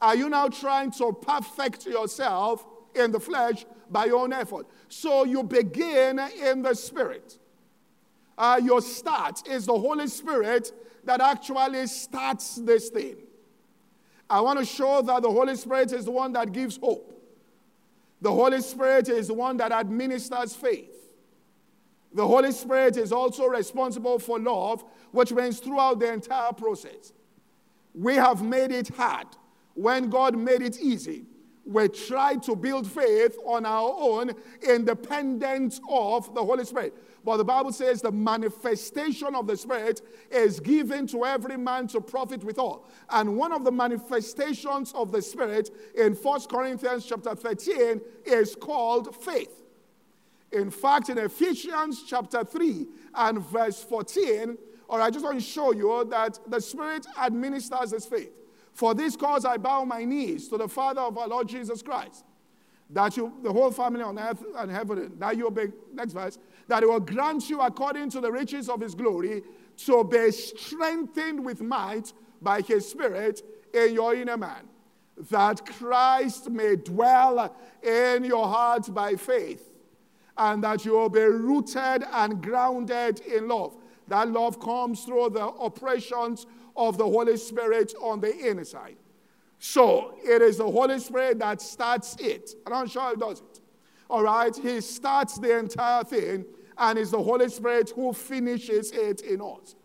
Are 0.00 0.16
you 0.16 0.28
now 0.28 0.48
trying 0.48 0.90
to 0.92 1.12
perfect 1.12 1.86
yourself 1.86 2.64
in 2.94 3.10
the 3.12 3.20
flesh 3.20 3.64
by 3.90 4.06
your 4.06 4.20
own 4.20 4.32
effort? 4.32 4.66
So 4.88 5.24
you 5.24 5.42
begin 5.42 6.18
in 6.18 6.62
the 6.62 6.74
Spirit. 6.74 7.38
Uh, 8.36 8.60
your 8.62 8.80
start 8.80 9.46
is 9.48 9.66
the 9.66 9.78
Holy 9.78 10.06
Spirit 10.06 10.72
that 11.04 11.20
actually 11.20 11.86
starts 11.86 12.56
this 12.56 12.88
thing. 12.88 13.16
I 14.28 14.40
want 14.40 14.58
to 14.58 14.64
show 14.64 15.02
that 15.02 15.22
the 15.22 15.30
Holy 15.30 15.56
Spirit 15.56 15.92
is 15.92 16.06
the 16.06 16.10
one 16.10 16.32
that 16.32 16.52
gives 16.52 16.78
hope. 16.78 17.12
The 18.20 18.32
Holy 18.32 18.60
Spirit 18.62 19.08
is 19.08 19.28
the 19.28 19.34
one 19.34 19.56
that 19.58 19.72
administers 19.72 20.54
faith. 20.54 20.88
The 22.14 22.26
Holy 22.26 22.52
Spirit 22.52 22.96
is 22.96 23.12
also 23.12 23.46
responsible 23.46 24.18
for 24.18 24.38
love, 24.38 24.84
which 25.10 25.32
means 25.32 25.58
throughout 25.58 25.98
the 25.98 26.12
entire 26.12 26.52
process. 26.52 27.12
We 27.94 28.14
have 28.14 28.42
made 28.42 28.70
it 28.70 28.88
hard 28.88 29.26
when 29.74 30.08
God 30.08 30.36
made 30.36 30.62
it 30.62 30.78
easy. 30.80 31.24
We 31.64 31.88
try 31.88 32.34
to 32.36 32.56
build 32.56 32.90
faith 32.90 33.36
on 33.44 33.64
our 33.64 33.94
own, 33.96 34.32
independent 34.68 35.80
of 35.88 36.34
the 36.34 36.44
Holy 36.44 36.64
Spirit. 36.64 36.94
But 37.24 37.36
the 37.36 37.44
Bible 37.44 37.72
says 37.72 38.02
the 38.02 38.10
manifestation 38.10 39.34
of 39.36 39.46
the 39.46 39.56
Spirit 39.56 40.02
is 40.30 40.58
given 40.58 41.06
to 41.08 41.24
every 41.24 41.56
man 41.56 41.86
to 41.88 42.00
profit 42.00 42.42
with 42.42 42.58
all. 42.58 42.88
And 43.10 43.36
one 43.36 43.52
of 43.52 43.62
the 43.62 43.70
manifestations 43.70 44.92
of 44.92 45.12
the 45.12 45.22
Spirit 45.22 45.70
in 45.96 46.14
1 46.14 46.40
Corinthians 46.50 47.06
chapter 47.06 47.34
13 47.36 48.00
is 48.24 48.56
called 48.56 49.14
faith. 49.14 49.62
In 50.50 50.70
fact, 50.70 51.10
in 51.10 51.18
Ephesians 51.18 52.02
chapter 52.06 52.44
3 52.44 52.86
and 53.14 53.38
verse 53.46 53.82
14, 53.84 54.58
or 54.88 55.00
I 55.00 55.10
just 55.10 55.24
want 55.24 55.38
to 55.38 55.44
show 55.44 55.72
you 55.72 56.04
that 56.10 56.38
the 56.48 56.60
Spirit 56.60 57.06
administers 57.18 57.92
this 57.92 58.04
faith. 58.04 58.32
For 58.72 58.94
this 58.94 59.16
cause 59.16 59.44
I 59.44 59.56
bow 59.58 59.84
my 59.84 60.04
knees 60.04 60.48
to 60.48 60.56
the 60.56 60.68
Father 60.68 61.02
of 61.02 61.16
our 61.18 61.28
Lord 61.28 61.48
Jesus 61.48 61.82
Christ, 61.82 62.24
that 62.90 63.16
you, 63.16 63.32
the 63.42 63.52
whole 63.52 63.70
family 63.70 64.02
on 64.02 64.18
earth 64.18 64.42
and 64.56 64.70
heaven, 64.70 65.12
that 65.18 65.36
you 65.36 65.46
obey, 65.46 65.68
next 65.92 66.12
verse, 66.12 66.38
that 66.68 66.82
he 66.82 66.86
will 66.86 67.00
grant 67.00 67.50
you 67.50 67.60
according 67.60 68.10
to 68.10 68.20
the 68.20 68.30
riches 68.30 68.68
of 68.68 68.80
his 68.80 68.94
glory 68.94 69.42
to 69.76 70.04
be 70.04 70.30
strengthened 70.30 71.44
with 71.44 71.60
might 71.60 72.12
by 72.40 72.60
his 72.60 72.88
Spirit 72.88 73.42
in 73.74 73.94
your 73.94 74.14
inner 74.14 74.36
man, 74.36 74.68
that 75.30 75.64
Christ 75.66 76.50
may 76.50 76.76
dwell 76.76 77.54
in 77.82 78.24
your 78.24 78.46
heart 78.46 78.92
by 78.92 79.14
faith, 79.14 79.72
and 80.36 80.64
that 80.64 80.84
you 80.84 80.92
will 80.92 81.08
be 81.08 81.20
rooted 81.20 82.04
and 82.10 82.42
grounded 82.42 83.20
in 83.20 83.48
love. 83.48 83.76
That 84.08 84.28
love 84.28 84.60
comes 84.60 85.04
through 85.04 85.30
the 85.30 85.42
operations 85.42 86.46
of 86.76 86.98
the 86.98 87.04
Holy 87.04 87.36
Spirit 87.36 87.94
on 88.00 88.20
the 88.20 88.48
inside. 88.48 88.96
So 89.58 90.14
it 90.24 90.42
is 90.42 90.58
the 90.58 90.70
Holy 90.70 90.98
Spirit 90.98 91.38
that 91.38 91.62
starts 91.62 92.16
it. 92.18 92.50
And 92.66 92.74
I'm 92.74 92.88
sure 92.88 93.10
he 93.10 93.16
does 93.16 93.40
it. 93.40 93.60
All 94.10 94.22
right? 94.22 94.54
He 94.54 94.80
starts 94.80 95.38
the 95.38 95.58
entire 95.58 96.04
thing, 96.04 96.44
and 96.76 96.98
it's 96.98 97.12
the 97.12 97.22
Holy 97.22 97.48
Spirit 97.48 97.90
who 97.94 98.12
finishes 98.12 98.90
it 98.92 99.20
in 99.20 99.40
us. 99.40 99.76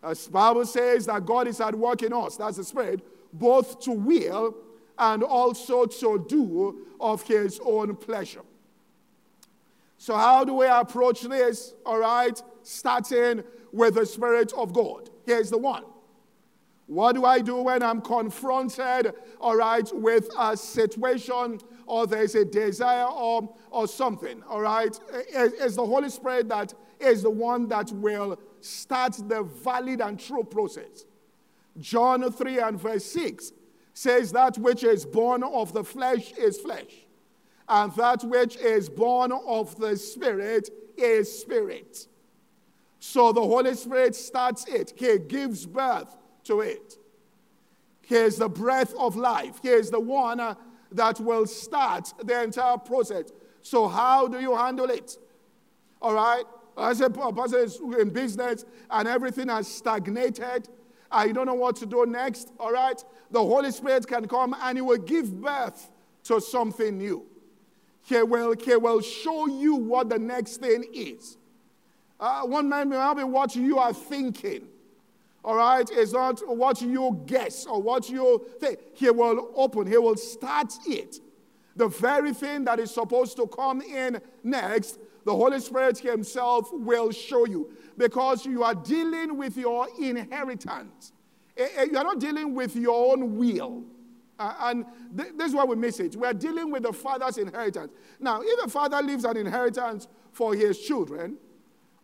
The 0.00 0.30
Bible 0.30 0.64
says 0.64 1.06
that 1.06 1.26
God 1.26 1.48
is 1.48 1.60
at 1.60 1.74
work 1.74 2.02
in 2.02 2.12
us, 2.12 2.36
that's 2.36 2.56
the 2.56 2.64
Spirit, 2.64 3.00
both 3.32 3.80
to 3.80 3.90
will 3.90 4.54
and 4.98 5.22
also 5.22 5.86
to 5.86 6.24
do 6.28 6.86
of 7.00 7.22
His 7.22 7.60
own 7.64 7.96
pleasure. 7.96 8.42
So, 9.96 10.16
how 10.16 10.44
do 10.44 10.54
we 10.54 10.66
approach 10.66 11.22
this? 11.22 11.74
All 11.84 11.98
right, 11.98 12.40
starting 12.68 13.42
with 13.72 13.94
the 13.94 14.06
Spirit 14.06 14.52
of 14.52 14.72
God. 14.72 15.10
Here's 15.24 15.50
the 15.50 15.58
one 15.58 15.84
what 16.86 17.12
do 17.14 17.26
I 17.26 17.40
do 17.40 17.56
when 17.56 17.82
I'm 17.82 18.00
confronted, 18.00 19.12
all 19.42 19.56
right, 19.56 19.86
with 19.94 20.30
a 20.38 20.56
situation 20.56 21.60
or 21.86 22.06
there's 22.06 22.34
a 22.34 22.46
desire 22.46 23.04
or, 23.04 23.54
or 23.70 23.86
something, 23.86 24.42
all 24.48 24.62
right? 24.62 24.98
It's 25.12 25.76
the 25.76 25.84
Holy 25.84 26.08
Spirit 26.08 26.48
that 26.48 26.72
is 26.98 27.22
the 27.22 27.30
one 27.30 27.68
that 27.68 27.92
will 27.92 28.38
start 28.62 29.18
the 29.28 29.42
valid 29.42 30.00
and 30.00 30.18
true 30.18 30.44
process. 30.44 31.04
John 31.78 32.32
3 32.32 32.58
and 32.58 32.80
verse 32.80 33.04
6 33.04 33.52
says, 33.92 34.32
That 34.32 34.56
which 34.56 34.82
is 34.82 35.04
born 35.04 35.42
of 35.42 35.74
the 35.74 35.84
flesh 35.84 36.32
is 36.32 36.58
flesh, 36.58 37.06
and 37.68 37.94
that 37.96 38.24
which 38.24 38.56
is 38.56 38.88
born 38.88 39.32
of 39.32 39.78
the 39.78 39.94
Spirit 39.94 40.70
is 40.96 41.40
spirit. 41.40 42.08
So 43.00 43.32
the 43.32 43.40
Holy 43.40 43.74
Spirit 43.74 44.14
starts 44.16 44.66
it, 44.66 44.92
He 44.96 45.18
gives 45.18 45.66
birth 45.66 46.16
to 46.44 46.60
it. 46.60 46.98
He 48.02 48.14
is 48.14 48.36
the 48.36 48.48
breath 48.48 48.94
of 48.98 49.16
life. 49.16 49.60
He 49.62 49.68
is 49.68 49.90
the 49.90 50.00
one 50.00 50.40
uh, 50.40 50.54
that 50.92 51.20
will 51.20 51.46
start 51.46 52.12
the 52.24 52.42
entire 52.42 52.78
process. 52.78 53.32
So, 53.60 53.86
how 53.86 54.28
do 54.28 54.40
you 54.40 54.56
handle 54.56 54.88
it? 54.88 55.18
All 56.00 56.14
right? 56.14 56.44
As 56.76 57.00
a 57.00 57.10
person 57.10 57.60
is 57.60 57.80
in 57.98 58.10
business 58.10 58.64
and 58.88 59.08
everything 59.08 59.48
has 59.48 59.68
stagnated, 59.68 60.68
I 61.10 61.32
don't 61.32 61.46
know 61.46 61.54
what 61.54 61.76
to 61.76 61.86
do 61.86 62.06
next. 62.06 62.52
All 62.58 62.72
right? 62.72 63.02
The 63.30 63.40
Holy 63.40 63.72
Spirit 63.72 64.06
can 64.06 64.26
come 64.26 64.54
and 64.58 64.78
He 64.78 64.82
will 64.82 64.98
give 64.98 65.40
birth 65.40 65.90
to 66.24 66.40
something 66.40 66.96
new. 66.96 67.26
He 68.02 68.22
will, 68.22 68.54
he 68.54 68.76
will 68.76 69.00
show 69.00 69.48
you 69.48 69.74
what 69.74 70.08
the 70.08 70.18
next 70.18 70.58
thing 70.58 70.84
is. 70.94 71.37
Uh, 72.20 72.42
one 72.42 72.68
man 72.68 72.88
may 72.88 73.14
be 73.14 73.22
what 73.22 73.54
you 73.54 73.78
are 73.78 73.92
thinking 73.92 74.66
all 75.44 75.56
right, 75.56 75.88
it's 75.90 76.12
not 76.12 76.40
what 76.46 76.82
you 76.82 77.22
guess 77.24 77.64
or 77.64 77.80
what 77.80 78.10
you 78.10 78.44
think. 78.60 78.80
He 78.94 79.08
will 79.08 79.50
open, 79.54 79.86
He 79.86 79.96
will 79.96 80.16
start 80.16 80.74
it. 80.86 81.20
The 81.76 81.88
very 81.88 82.34
thing 82.34 82.64
that 82.64 82.80
is 82.80 82.92
supposed 82.92 83.36
to 83.36 83.46
come 83.46 83.80
in 83.80 84.20
next, 84.42 84.98
the 85.24 85.34
Holy 85.34 85.60
Spirit 85.60 85.98
Himself 85.98 86.68
will 86.72 87.12
show 87.12 87.46
you 87.46 87.70
because 87.96 88.44
you 88.44 88.64
are 88.64 88.74
dealing 88.74 89.36
with 89.36 89.56
your 89.56 89.86
inheritance. 89.98 91.12
Eh, 91.56 91.66
eh, 91.76 91.86
you 91.90 91.96
are 91.96 92.04
not 92.04 92.18
dealing 92.18 92.54
with 92.54 92.74
your 92.74 93.12
own 93.12 93.36
will. 93.36 93.84
Uh, 94.38 94.54
and 94.60 94.84
th- 95.16 95.32
this 95.36 95.48
is 95.48 95.54
why 95.54 95.64
we 95.64 95.76
miss 95.76 95.98
it. 95.98 96.14
We 96.14 96.26
are 96.26 96.34
dealing 96.34 96.70
with 96.70 96.82
the 96.82 96.92
father's 96.92 97.38
inheritance. 97.38 97.92
Now, 98.20 98.40
if 98.42 98.66
a 98.66 98.68
father 98.68 99.00
leaves 99.02 99.24
an 99.24 99.36
inheritance 99.36 100.08
for 100.32 100.54
his 100.54 100.78
children, 100.78 101.38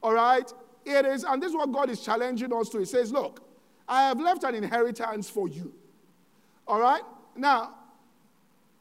all 0.05 0.13
right, 0.13 0.53
it 0.85 1.07
is, 1.07 1.25
and 1.25 1.43
this 1.43 1.49
is 1.49 1.57
what 1.57 1.73
God 1.73 1.89
is 1.89 1.99
challenging 1.99 2.53
us 2.53 2.69
to. 2.69 2.79
He 2.79 2.85
says, 2.85 3.11
Look, 3.11 3.43
I 3.89 4.03
have 4.03 4.21
left 4.21 4.45
an 4.45 4.55
inheritance 4.55 5.31
for 5.31 5.49
you. 5.49 5.73
All 6.69 6.79
right? 6.79 7.01
Now, 7.35 7.75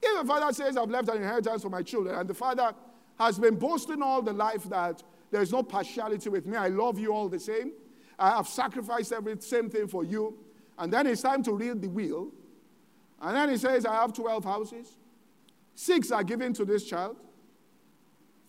if 0.01 0.21
the 0.21 0.27
father 0.27 0.51
says, 0.51 0.75
I've 0.75 0.89
left 0.89 1.07
an 1.07 1.15
inheritance 1.15 1.61
for 1.61 1.69
my 1.69 1.81
children, 1.81 2.13
and 2.13 2.29
the 2.29 2.33
father 2.33 2.73
has 3.17 3.39
been 3.39 3.55
boasting 3.55 4.01
all 4.01 4.21
the 4.21 4.33
life 4.33 4.65
that 4.65 5.01
there's 5.31 5.53
no 5.53 5.63
partiality 5.63 6.27
with 6.27 6.45
me, 6.45 6.57
I 6.57 6.67
love 6.67 6.99
you 6.99 7.13
all 7.13 7.29
the 7.29 7.39
same, 7.39 7.71
I 8.19 8.31
have 8.31 8.49
sacrificed 8.49 9.13
every 9.13 9.39
same 9.39 9.69
thing 9.69 9.87
for 9.87 10.03
you, 10.03 10.37
and 10.77 10.91
then 10.91 11.07
it's 11.07 11.21
time 11.21 11.41
to 11.43 11.53
read 11.53 11.81
the 11.81 11.87
will, 11.87 12.33
and 13.21 13.33
then 13.33 13.47
he 13.47 13.55
says, 13.55 13.85
I 13.85 13.93
have 13.93 14.11
12 14.11 14.43
houses, 14.43 14.97
six 15.73 16.11
are 16.11 16.23
given 16.25 16.51
to 16.51 16.65
this 16.65 16.83
child, 16.83 17.15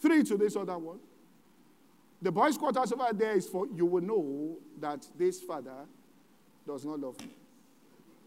three 0.00 0.24
to 0.24 0.36
this 0.36 0.56
other 0.56 0.76
one. 0.76 0.98
The 2.22 2.32
boys' 2.32 2.56
quarters 2.56 2.92
over 2.92 3.12
there 3.12 3.32
is 3.32 3.46
for 3.46 3.66
you 3.74 3.86
will 3.86 4.02
know 4.02 4.56
that 4.80 5.06
this 5.18 5.40
father 5.42 5.86
does 6.66 6.84
not 6.84 7.00
love 7.00 7.20
me. 7.20 7.34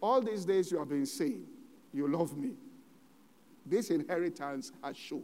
All 0.01 0.21
these 0.21 0.45
days 0.45 0.71
you 0.71 0.77
have 0.77 0.89
been 0.89 1.05
saying, 1.05 1.45
You 1.93 2.07
love 2.07 2.37
me. 2.37 2.51
This 3.65 3.89
inheritance 3.89 4.71
has 4.83 4.95
shown. 4.95 5.23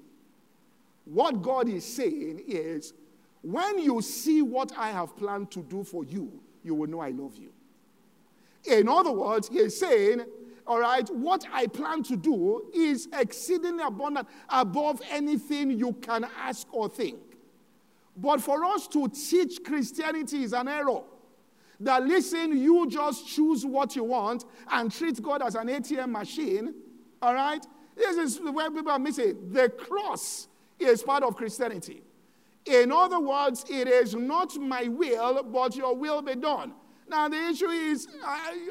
What 1.06 1.42
God 1.42 1.70
is 1.70 1.86
saying 1.86 2.44
is, 2.48 2.94
when 3.42 3.80
you 3.80 4.02
see 4.02 4.42
what 4.42 4.72
I 4.78 4.92
have 4.92 5.16
planned 5.18 5.52
to 5.52 5.62
do 5.62 5.84
for 5.84 6.04
you, 6.06 6.32
you 6.64 6.76
will 6.76 6.88
know 6.88 7.02
I 7.02 7.10
love 7.10 7.36
you. 7.38 7.52
In 8.66 8.88
other 8.88 9.12
words, 9.12 9.50
he 9.50 9.60
is 9.60 9.78
saying, 9.78 10.24
all 10.66 10.80
right, 10.80 11.08
what 11.10 11.46
I 11.52 11.68
plan 11.68 12.04
to 12.04 12.16
do 12.16 12.66
is 12.74 13.10
exceedingly 13.12 13.84
abundant 13.84 14.28
above 14.48 15.02
anything 15.10 15.72
you 15.72 15.94
can 15.94 16.26
ask 16.40 16.68
or 16.72 16.88
think. 16.88 17.20
But 18.16 18.42
for 18.42 18.64
us 18.66 18.88
to 18.90 19.08
teach 19.08 19.64
Christianity 19.64 20.44
is 20.44 20.54
an 20.54 20.68
error. 20.68 21.02
That 21.80 22.06
listen, 22.06 22.58
you 22.58 22.88
just 22.90 23.28
choose 23.28 23.66
what 23.66 23.96
you 23.96 24.04
want 24.04 24.46
and 24.72 24.92
treat 24.92 25.22
God 25.22 25.42
as 25.42 25.56
an 25.56 25.68
ATM 25.68 26.12
machine. 26.12 26.74
All 27.22 27.34
right? 27.34 27.66
This 27.96 28.18
is 28.18 28.40
where 28.40 28.70
people 28.72 28.92
are 28.92 29.00
missing. 29.00 29.52
The 29.52 29.70
cross 29.70 30.48
is 30.80 31.04
part 31.04 31.24
of 31.24 31.36
Christianity. 31.36 32.04
In 32.66 32.92
other 32.92 33.20
words, 33.20 33.66
it 33.70 33.88
is 33.88 34.16
not 34.16 34.56
my 34.58 34.88
will, 34.88 35.44
but 35.44 35.76
your 35.76 35.96
will 35.96 36.22
be 36.22 36.36
done. 36.36 36.74
Now, 37.08 37.28
the 37.28 37.50
issue 37.50 37.68
is 37.68 38.08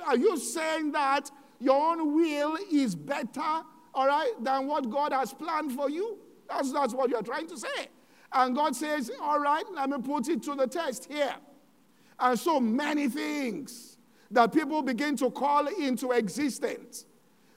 are 0.07 0.17
you 0.17 0.37
saying 0.39 0.93
that 0.93 1.31
your 1.61 1.93
own 1.93 2.15
will 2.15 2.57
is 2.73 2.95
better, 2.95 3.63
all 3.95 4.07
right, 4.07 4.33
than 4.41 4.67
what 4.67 4.89
God 4.91 5.13
has 5.13 5.35
planned 5.35 5.73
for 5.73 5.91
you? 5.91 6.19
That's, 6.49 6.73
that's 6.73 6.95
what 6.95 7.11
you're 7.11 7.23
trying 7.23 7.47
to 7.49 7.59
say. 7.59 7.89
And 8.35 8.55
God 8.55 8.75
says, 8.75 9.11
all 9.21 9.39
right, 9.39 9.65
let 9.75 9.91
me 9.91 9.99
put 9.99 10.29
it 10.29 10.43
to 10.45 10.55
the 10.55 10.67
test 10.67 11.07
here. 11.11 11.35
And 12.19 12.39
so 12.39 12.61
many 12.61 13.09
things 13.09 13.99
that 14.31 14.53
people 14.53 14.83
begin 14.83 15.17
to 15.17 15.31
call 15.31 15.67
into 15.67 16.13
existence, 16.13 17.05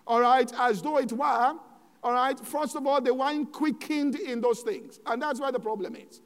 all 0.06 0.22
right, 0.22 0.52
as 0.60 0.82
though 0.82 0.98
it 0.98 1.12
were, 1.12 1.56
all 2.04 2.14
right, 2.14 2.40
first 2.40 2.76
of 2.76 2.86
all, 2.86 3.02
they 3.02 3.12
weren't 3.12 3.52
quickened 3.52 4.16
in 4.16 4.42
those 4.42 4.62
things. 4.62 5.00
And 5.06 5.22
that's 5.22 5.40
where 5.40 5.52
the 5.52 5.60
problem 5.60 5.96
is. 5.96 6.22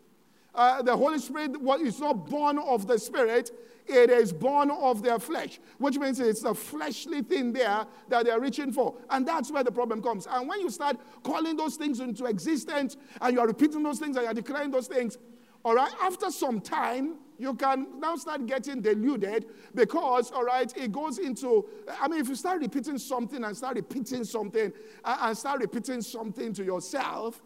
Uh, 0.54 0.82
the 0.82 0.96
Holy 0.96 1.20
Spirit 1.20 1.52
is 1.82 2.00
not 2.00 2.28
born 2.28 2.58
of 2.58 2.88
the 2.88 2.98
Spirit, 2.98 3.52
it 3.90 4.10
is 4.10 4.32
born 4.32 4.72
of 4.72 5.02
their 5.02 5.20
flesh, 5.20 5.60
which 5.78 5.98
means 5.98 6.20
it's 6.20 6.44
a 6.44 6.54
fleshly 6.54 7.22
thing 7.22 7.52
there 7.52 7.86
that 8.08 8.26
they're 8.26 8.40
reaching 8.40 8.72
for. 8.72 8.96
And 9.10 9.28
that's 9.28 9.52
where 9.52 9.64
the 9.64 9.72
problem 9.72 10.02
comes. 10.02 10.28
And 10.30 10.48
when 10.48 10.62
you 10.62 10.70
start 10.70 10.98
calling 11.24 11.58
those 11.58 11.76
things 11.76 12.00
into 12.00 12.26
existence 12.26 12.98
and 13.22 13.34
you 13.34 13.40
are 13.40 13.48
repeating 13.48 13.84
those 13.84 14.00
things 14.00 14.16
and 14.16 14.26
you're 14.26 14.34
declaring 14.34 14.72
those 14.72 14.88
things, 14.88 15.18
all 15.66 15.76
right, 15.76 15.92
after 16.02 16.32
some 16.32 16.62
time, 16.62 17.16
you 17.38 17.54
can 17.54 18.00
now 18.00 18.16
start 18.16 18.46
getting 18.46 18.82
deluded 18.82 19.46
because, 19.74 20.32
all 20.32 20.44
right, 20.44 20.76
it 20.78 20.92
goes 20.92 21.18
into, 21.18 21.66
I 22.00 22.08
mean, 22.08 22.22
if 22.22 22.30
you 22.30 22.36
start 22.36 22.62
repeating 22.62 22.98
something 22.98 23.44
and 23.44 23.56
start 23.56 23.76
repeating 23.76 24.24
something 24.24 24.72
and 25.04 25.38
start 25.38 25.62
repeating 25.62 26.02
something 26.02 26.54
to 26.54 26.64
yourself, 26.64 27.42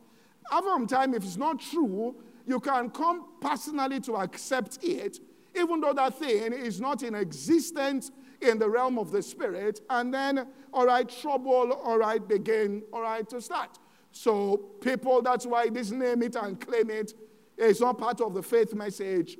after 0.51 0.69
some 0.69 0.88
time, 0.88 1.13
if 1.13 1.23
it's 1.23 1.38
not 1.38 1.60
true, 1.60 2.15
you 2.45 2.60
can 2.60 2.89
come 2.89 3.25
personally 3.39 3.99
to 4.01 4.15
accept 4.17 4.79
it 4.84 5.19
even 5.56 5.82
though 5.82 5.94
that 5.94 6.18
thing 6.18 6.54
is 6.54 6.82
not 6.82 7.04
in 7.04 7.16
existence 7.16 8.12
in 8.42 8.60
the 8.60 8.70
realm 8.70 8.98
of 8.98 9.12
the 9.12 9.22
spirit, 9.22 9.82
and 9.89 10.13
then, 10.13 10.48
all 10.74 10.86
right, 10.86 11.08
trouble, 11.08 11.72
all 11.72 11.98
right, 11.98 12.28
begin, 12.28 12.84
all 12.92 13.02
right, 13.02 13.28
to 13.30 13.39
start. 13.42 13.80
So, 14.12 14.58
people, 14.82 15.22
that's 15.22 15.46
why 15.46 15.70
this 15.70 15.92
name 15.92 16.22
it 16.24 16.36
and 16.36 16.60
claim 16.60 16.89
it 16.89 17.13
is 17.58 17.82
not 17.82 17.98
part 17.98 18.22
of 18.22 18.34
the 18.34 18.44
faith 18.44 18.74
message. 18.74 19.38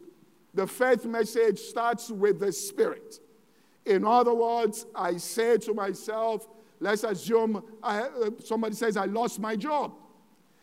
The 0.54 0.68
faith 0.68 1.06
message 1.06 1.60
starts 1.60 2.10
with 2.10 2.40
the 2.40 2.52
spirit. 2.52 3.20
In 3.86 4.06
other 4.06 4.34
words, 4.34 4.86
I 4.96 5.18
say 5.18 5.58
to 5.58 5.74
myself, 5.74 6.48
let's 6.80 7.04
assume 7.04 7.64
I, 7.82 8.02
uh, 8.02 8.30
somebody 8.44 8.76
says, 8.76 8.98
I 8.98 9.06
lost 9.06 9.40
my 9.40 9.56
job. 9.56 9.94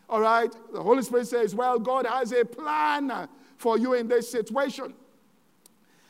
All 0.09 0.21
right, 0.21 0.53
the 0.73 0.83
Holy 0.83 1.03
Spirit 1.03 1.29
says, 1.29 1.55
Well, 1.55 1.79
God 1.79 2.05
has 2.05 2.33
a 2.33 2.45
plan 2.45 3.29
for 3.57 3.79
you 3.79 3.95
in 3.95 4.09
this 4.09 4.29
situation. 4.29 4.95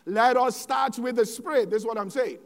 Let 0.06 0.36
us 0.36 0.56
start 0.56 0.98
with 0.98 1.16
the 1.16 1.26
Spirit. 1.26 1.70
This 1.70 1.82
is 1.82 1.86
what 1.86 1.98
I'm 1.98 2.10
saying. 2.10 2.38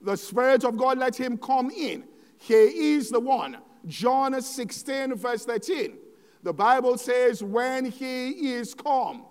The 0.00 0.16
Spirit 0.16 0.64
of 0.64 0.76
God, 0.76 0.98
let 0.98 1.16
him 1.16 1.38
come 1.38 1.70
in. 1.70 2.04
He 2.38 2.54
is 2.94 3.10
the 3.10 3.20
one. 3.20 3.58
John 3.86 4.40
16, 4.40 5.14
verse 5.14 5.44
13. 5.44 5.96
The 6.42 6.52
Bible 6.52 6.98
says, 6.98 7.42
When 7.42 7.86
he 7.86 8.52
is 8.54 8.74
come, 8.74 9.24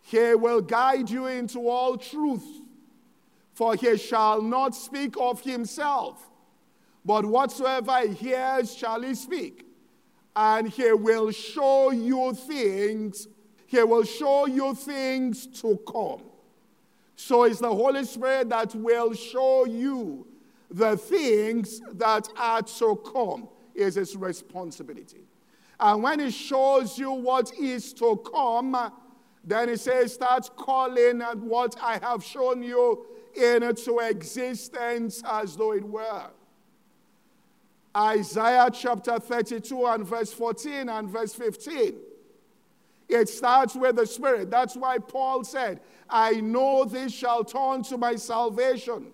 he 0.00 0.34
will 0.34 0.60
guide 0.60 1.10
you 1.10 1.26
into 1.26 1.68
all 1.68 1.96
truth. 1.96 2.44
For 3.54 3.74
he 3.74 3.96
shall 3.96 4.42
not 4.42 4.74
speak 4.74 5.14
of 5.16 5.40
himself, 5.40 6.28
but 7.04 7.24
whatsoever 7.24 8.00
he 8.00 8.12
hears 8.14 8.74
shall 8.74 9.00
he 9.02 9.14
speak. 9.14 9.64
And 10.34 10.68
he 10.68 10.92
will 10.92 11.30
show 11.30 11.92
you 11.92 12.34
things, 12.34 13.28
he 13.66 13.82
will 13.82 14.02
show 14.02 14.46
you 14.46 14.74
things 14.74 15.46
to 15.60 15.78
come. 15.86 16.22
So 17.16 17.44
it's 17.44 17.60
the 17.60 17.74
Holy 17.74 18.04
Spirit 18.04 18.48
that 18.50 18.74
will 18.74 19.14
show 19.14 19.66
you 19.66 20.26
the 20.70 20.96
things 20.96 21.80
that 21.92 22.28
are 22.36 22.62
to 22.62 22.96
come, 23.12 23.48
is 23.74 23.94
his 23.94 24.16
responsibility. 24.16 25.24
And 25.78 26.02
when 26.02 26.20
he 26.20 26.30
shows 26.30 26.98
you 26.98 27.12
what 27.12 27.52
is 27.58 27.92
to 27.94 28.16
come, 28.16 28.92
then 29.44 29.68
he 29.68 29.76
says, 29.76 30.14
start 30.14 30.50
calling 30.56 31.20
at 31.22 31.38
what 31.38 31.76
I 31.80 31.98
have 31.98 32.24
shown 32.24 32.62
you 32.62 33.06
into 33.34 33.98
existence 33.98 35.22
as 35.26 35.56
though 35.56 35.72
it 35.72 35.84
were. 35.84 36.30
Isaiah 37.96 38.70
chapter 38.72 39.18
32 39.18 39.86
and 39.86 40.06
verse 40.06 40.32
14 40.32 40.88
and 40.88 41.08
verse 41.08 41.34
15. 41.34 41.94
It 43.08 43.28
starts 43.28 43.74
with 43.74 43.96
the 43.96 44.06
Spirit. 44.06 44.50
That's 44.50 44.76
why 44.76 44.98
Paul 44.98 45.44
said, 45.44 45.80
I 46.08 46.32
know 46.40 46.84
this 46.84 47.12
shall 47.12 47.44
turn 47.44 47.82
to 47.84 47.98
my 47.98 48.16
salvation 48.16 49.12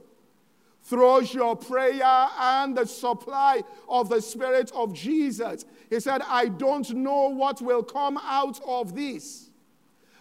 through 0.82 1.22
your 1.24 1.56
prayer 1.56 2.28
and 2.38 2.76
the 2.76 2.86
supply 2.86 3.62
of 3.88 4.08
the 4.08 4.20
Spirit 4.20 4.70
of 4.74 4.94
Jesus. 4.94 5.64
He 5.88 6.00
said, 6.00 6.22
I 6.26 6.46
don't 6.46 6.88
know 6.90 7.28
what 7.28 7.60
will 7.60 7.82
come 7.82 8.18
out 8.22 8.60
of 8.66 8.94
this, 8.94 9.50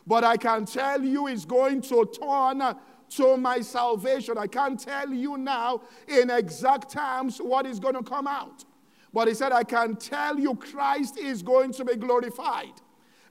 but 0.05 0.23
I 0.23 0.37
can 0.37 0.65
tell 0.65 1.03
you 1.03 1.27
it's 1.27 1.45
going 1.45 1.81
to 1.83 2.05
turn 2.05 2.75
to 3.11 3.37
my 3.37 3.61
salvation. 3.61 4.37
I 4.37 4.47
can't 4.47 4.79
tell 4.79 5.11
you 5.11 5.37
now 5.37 5.81
in 6.07 6.29
exact 6.29 6.91
terms 6.91 7.39
what 7.39 7.65
is 7.65 7.79
going 7.79 7.95
to 7.95 8.03
come 8.03 8.27
out. 8.27 8.65
But 9.11 9.27
he 9.27 9.33
said, 9.33 9.51
I 9.51 9.63
can 9.63 9.95
tell 9.95 10.39
you 10.39 10.55
Christ 10.55 11.17
is 11.17 11.41
going 11.41 11.71
to 11.73 11.85
be 11.85 11.95
glorified. 11.95 12.73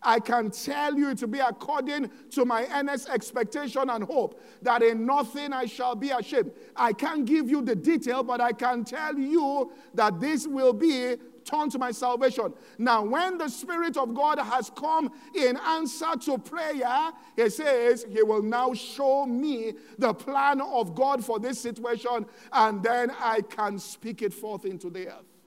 I 0.03 0.21
can 0.21 0.51
tell 0.51 0.97
you 0.97 1.15
to 1.15 1.27
be 1.27 1.39
according 1.39 2.11
to 2.31 2.45
my 2.45 2.67
earnest 2.73 3.09
expectation 3.09 3.91
and 3.91 4.05
hope 4.05 4.41
that 4.63 4.83
in 4.83 5.07
nothing 5.07 5.53
I 5.53 5.67
shall 5.67 5.95
be 5.95 6.11
ashamed. 6.11 6.53
I 6.77 6.93
can't 6.93 7.25
give 7.25 7.51
you 7.51 7.63
the 7.63 7.77
detail, 7.77 8.23
but 8.23 8.41
I 8.41 8.53
can 8.53 8.85
tell 8.85 9.17
you 9.19 9.73
that 9.95 10.21
this 10.21 10.47
will 10.47 10.73
be 10.73 11.17
turned 11.45 11.73
to 11.73 11.79
my 11.79 11.91
salvation. 11.91 12.53
Now, 12.77 13.03
when 13.03 13.39
the 13.39 13.49
Spirit 13.49 13.97
of 13.97 14.15
God 14.15 14.39
has 14.39 14.71
come 14.71 15.11
in 15.35 15.57
answer 15.57 16.15
to 16.27 16.39
prayer, 16.39 17.13
He 17.37 17.49
says, 17.49 18.07
He 18.09 18.23
will 18.23 18.43
now 18.43 18.75
show 18.75 19.27
me 19.27 19.75
the 19.99 20.13
plan 20.13 20.61
of 20.61 20.95
God 20.95 21.25
for 21.25 21.39
this 21.39 21.61
situation, 21.61 22.27
and 22.53 22.83
then 22.83 23.11
I 23.19 23.41
can 23.41 23.79
speak 23.79 24.23
it 24.23 24.35
forth 24.35 24.65
into 24.65 24.91
the 24.91 25.09
earth. 25.09 25.38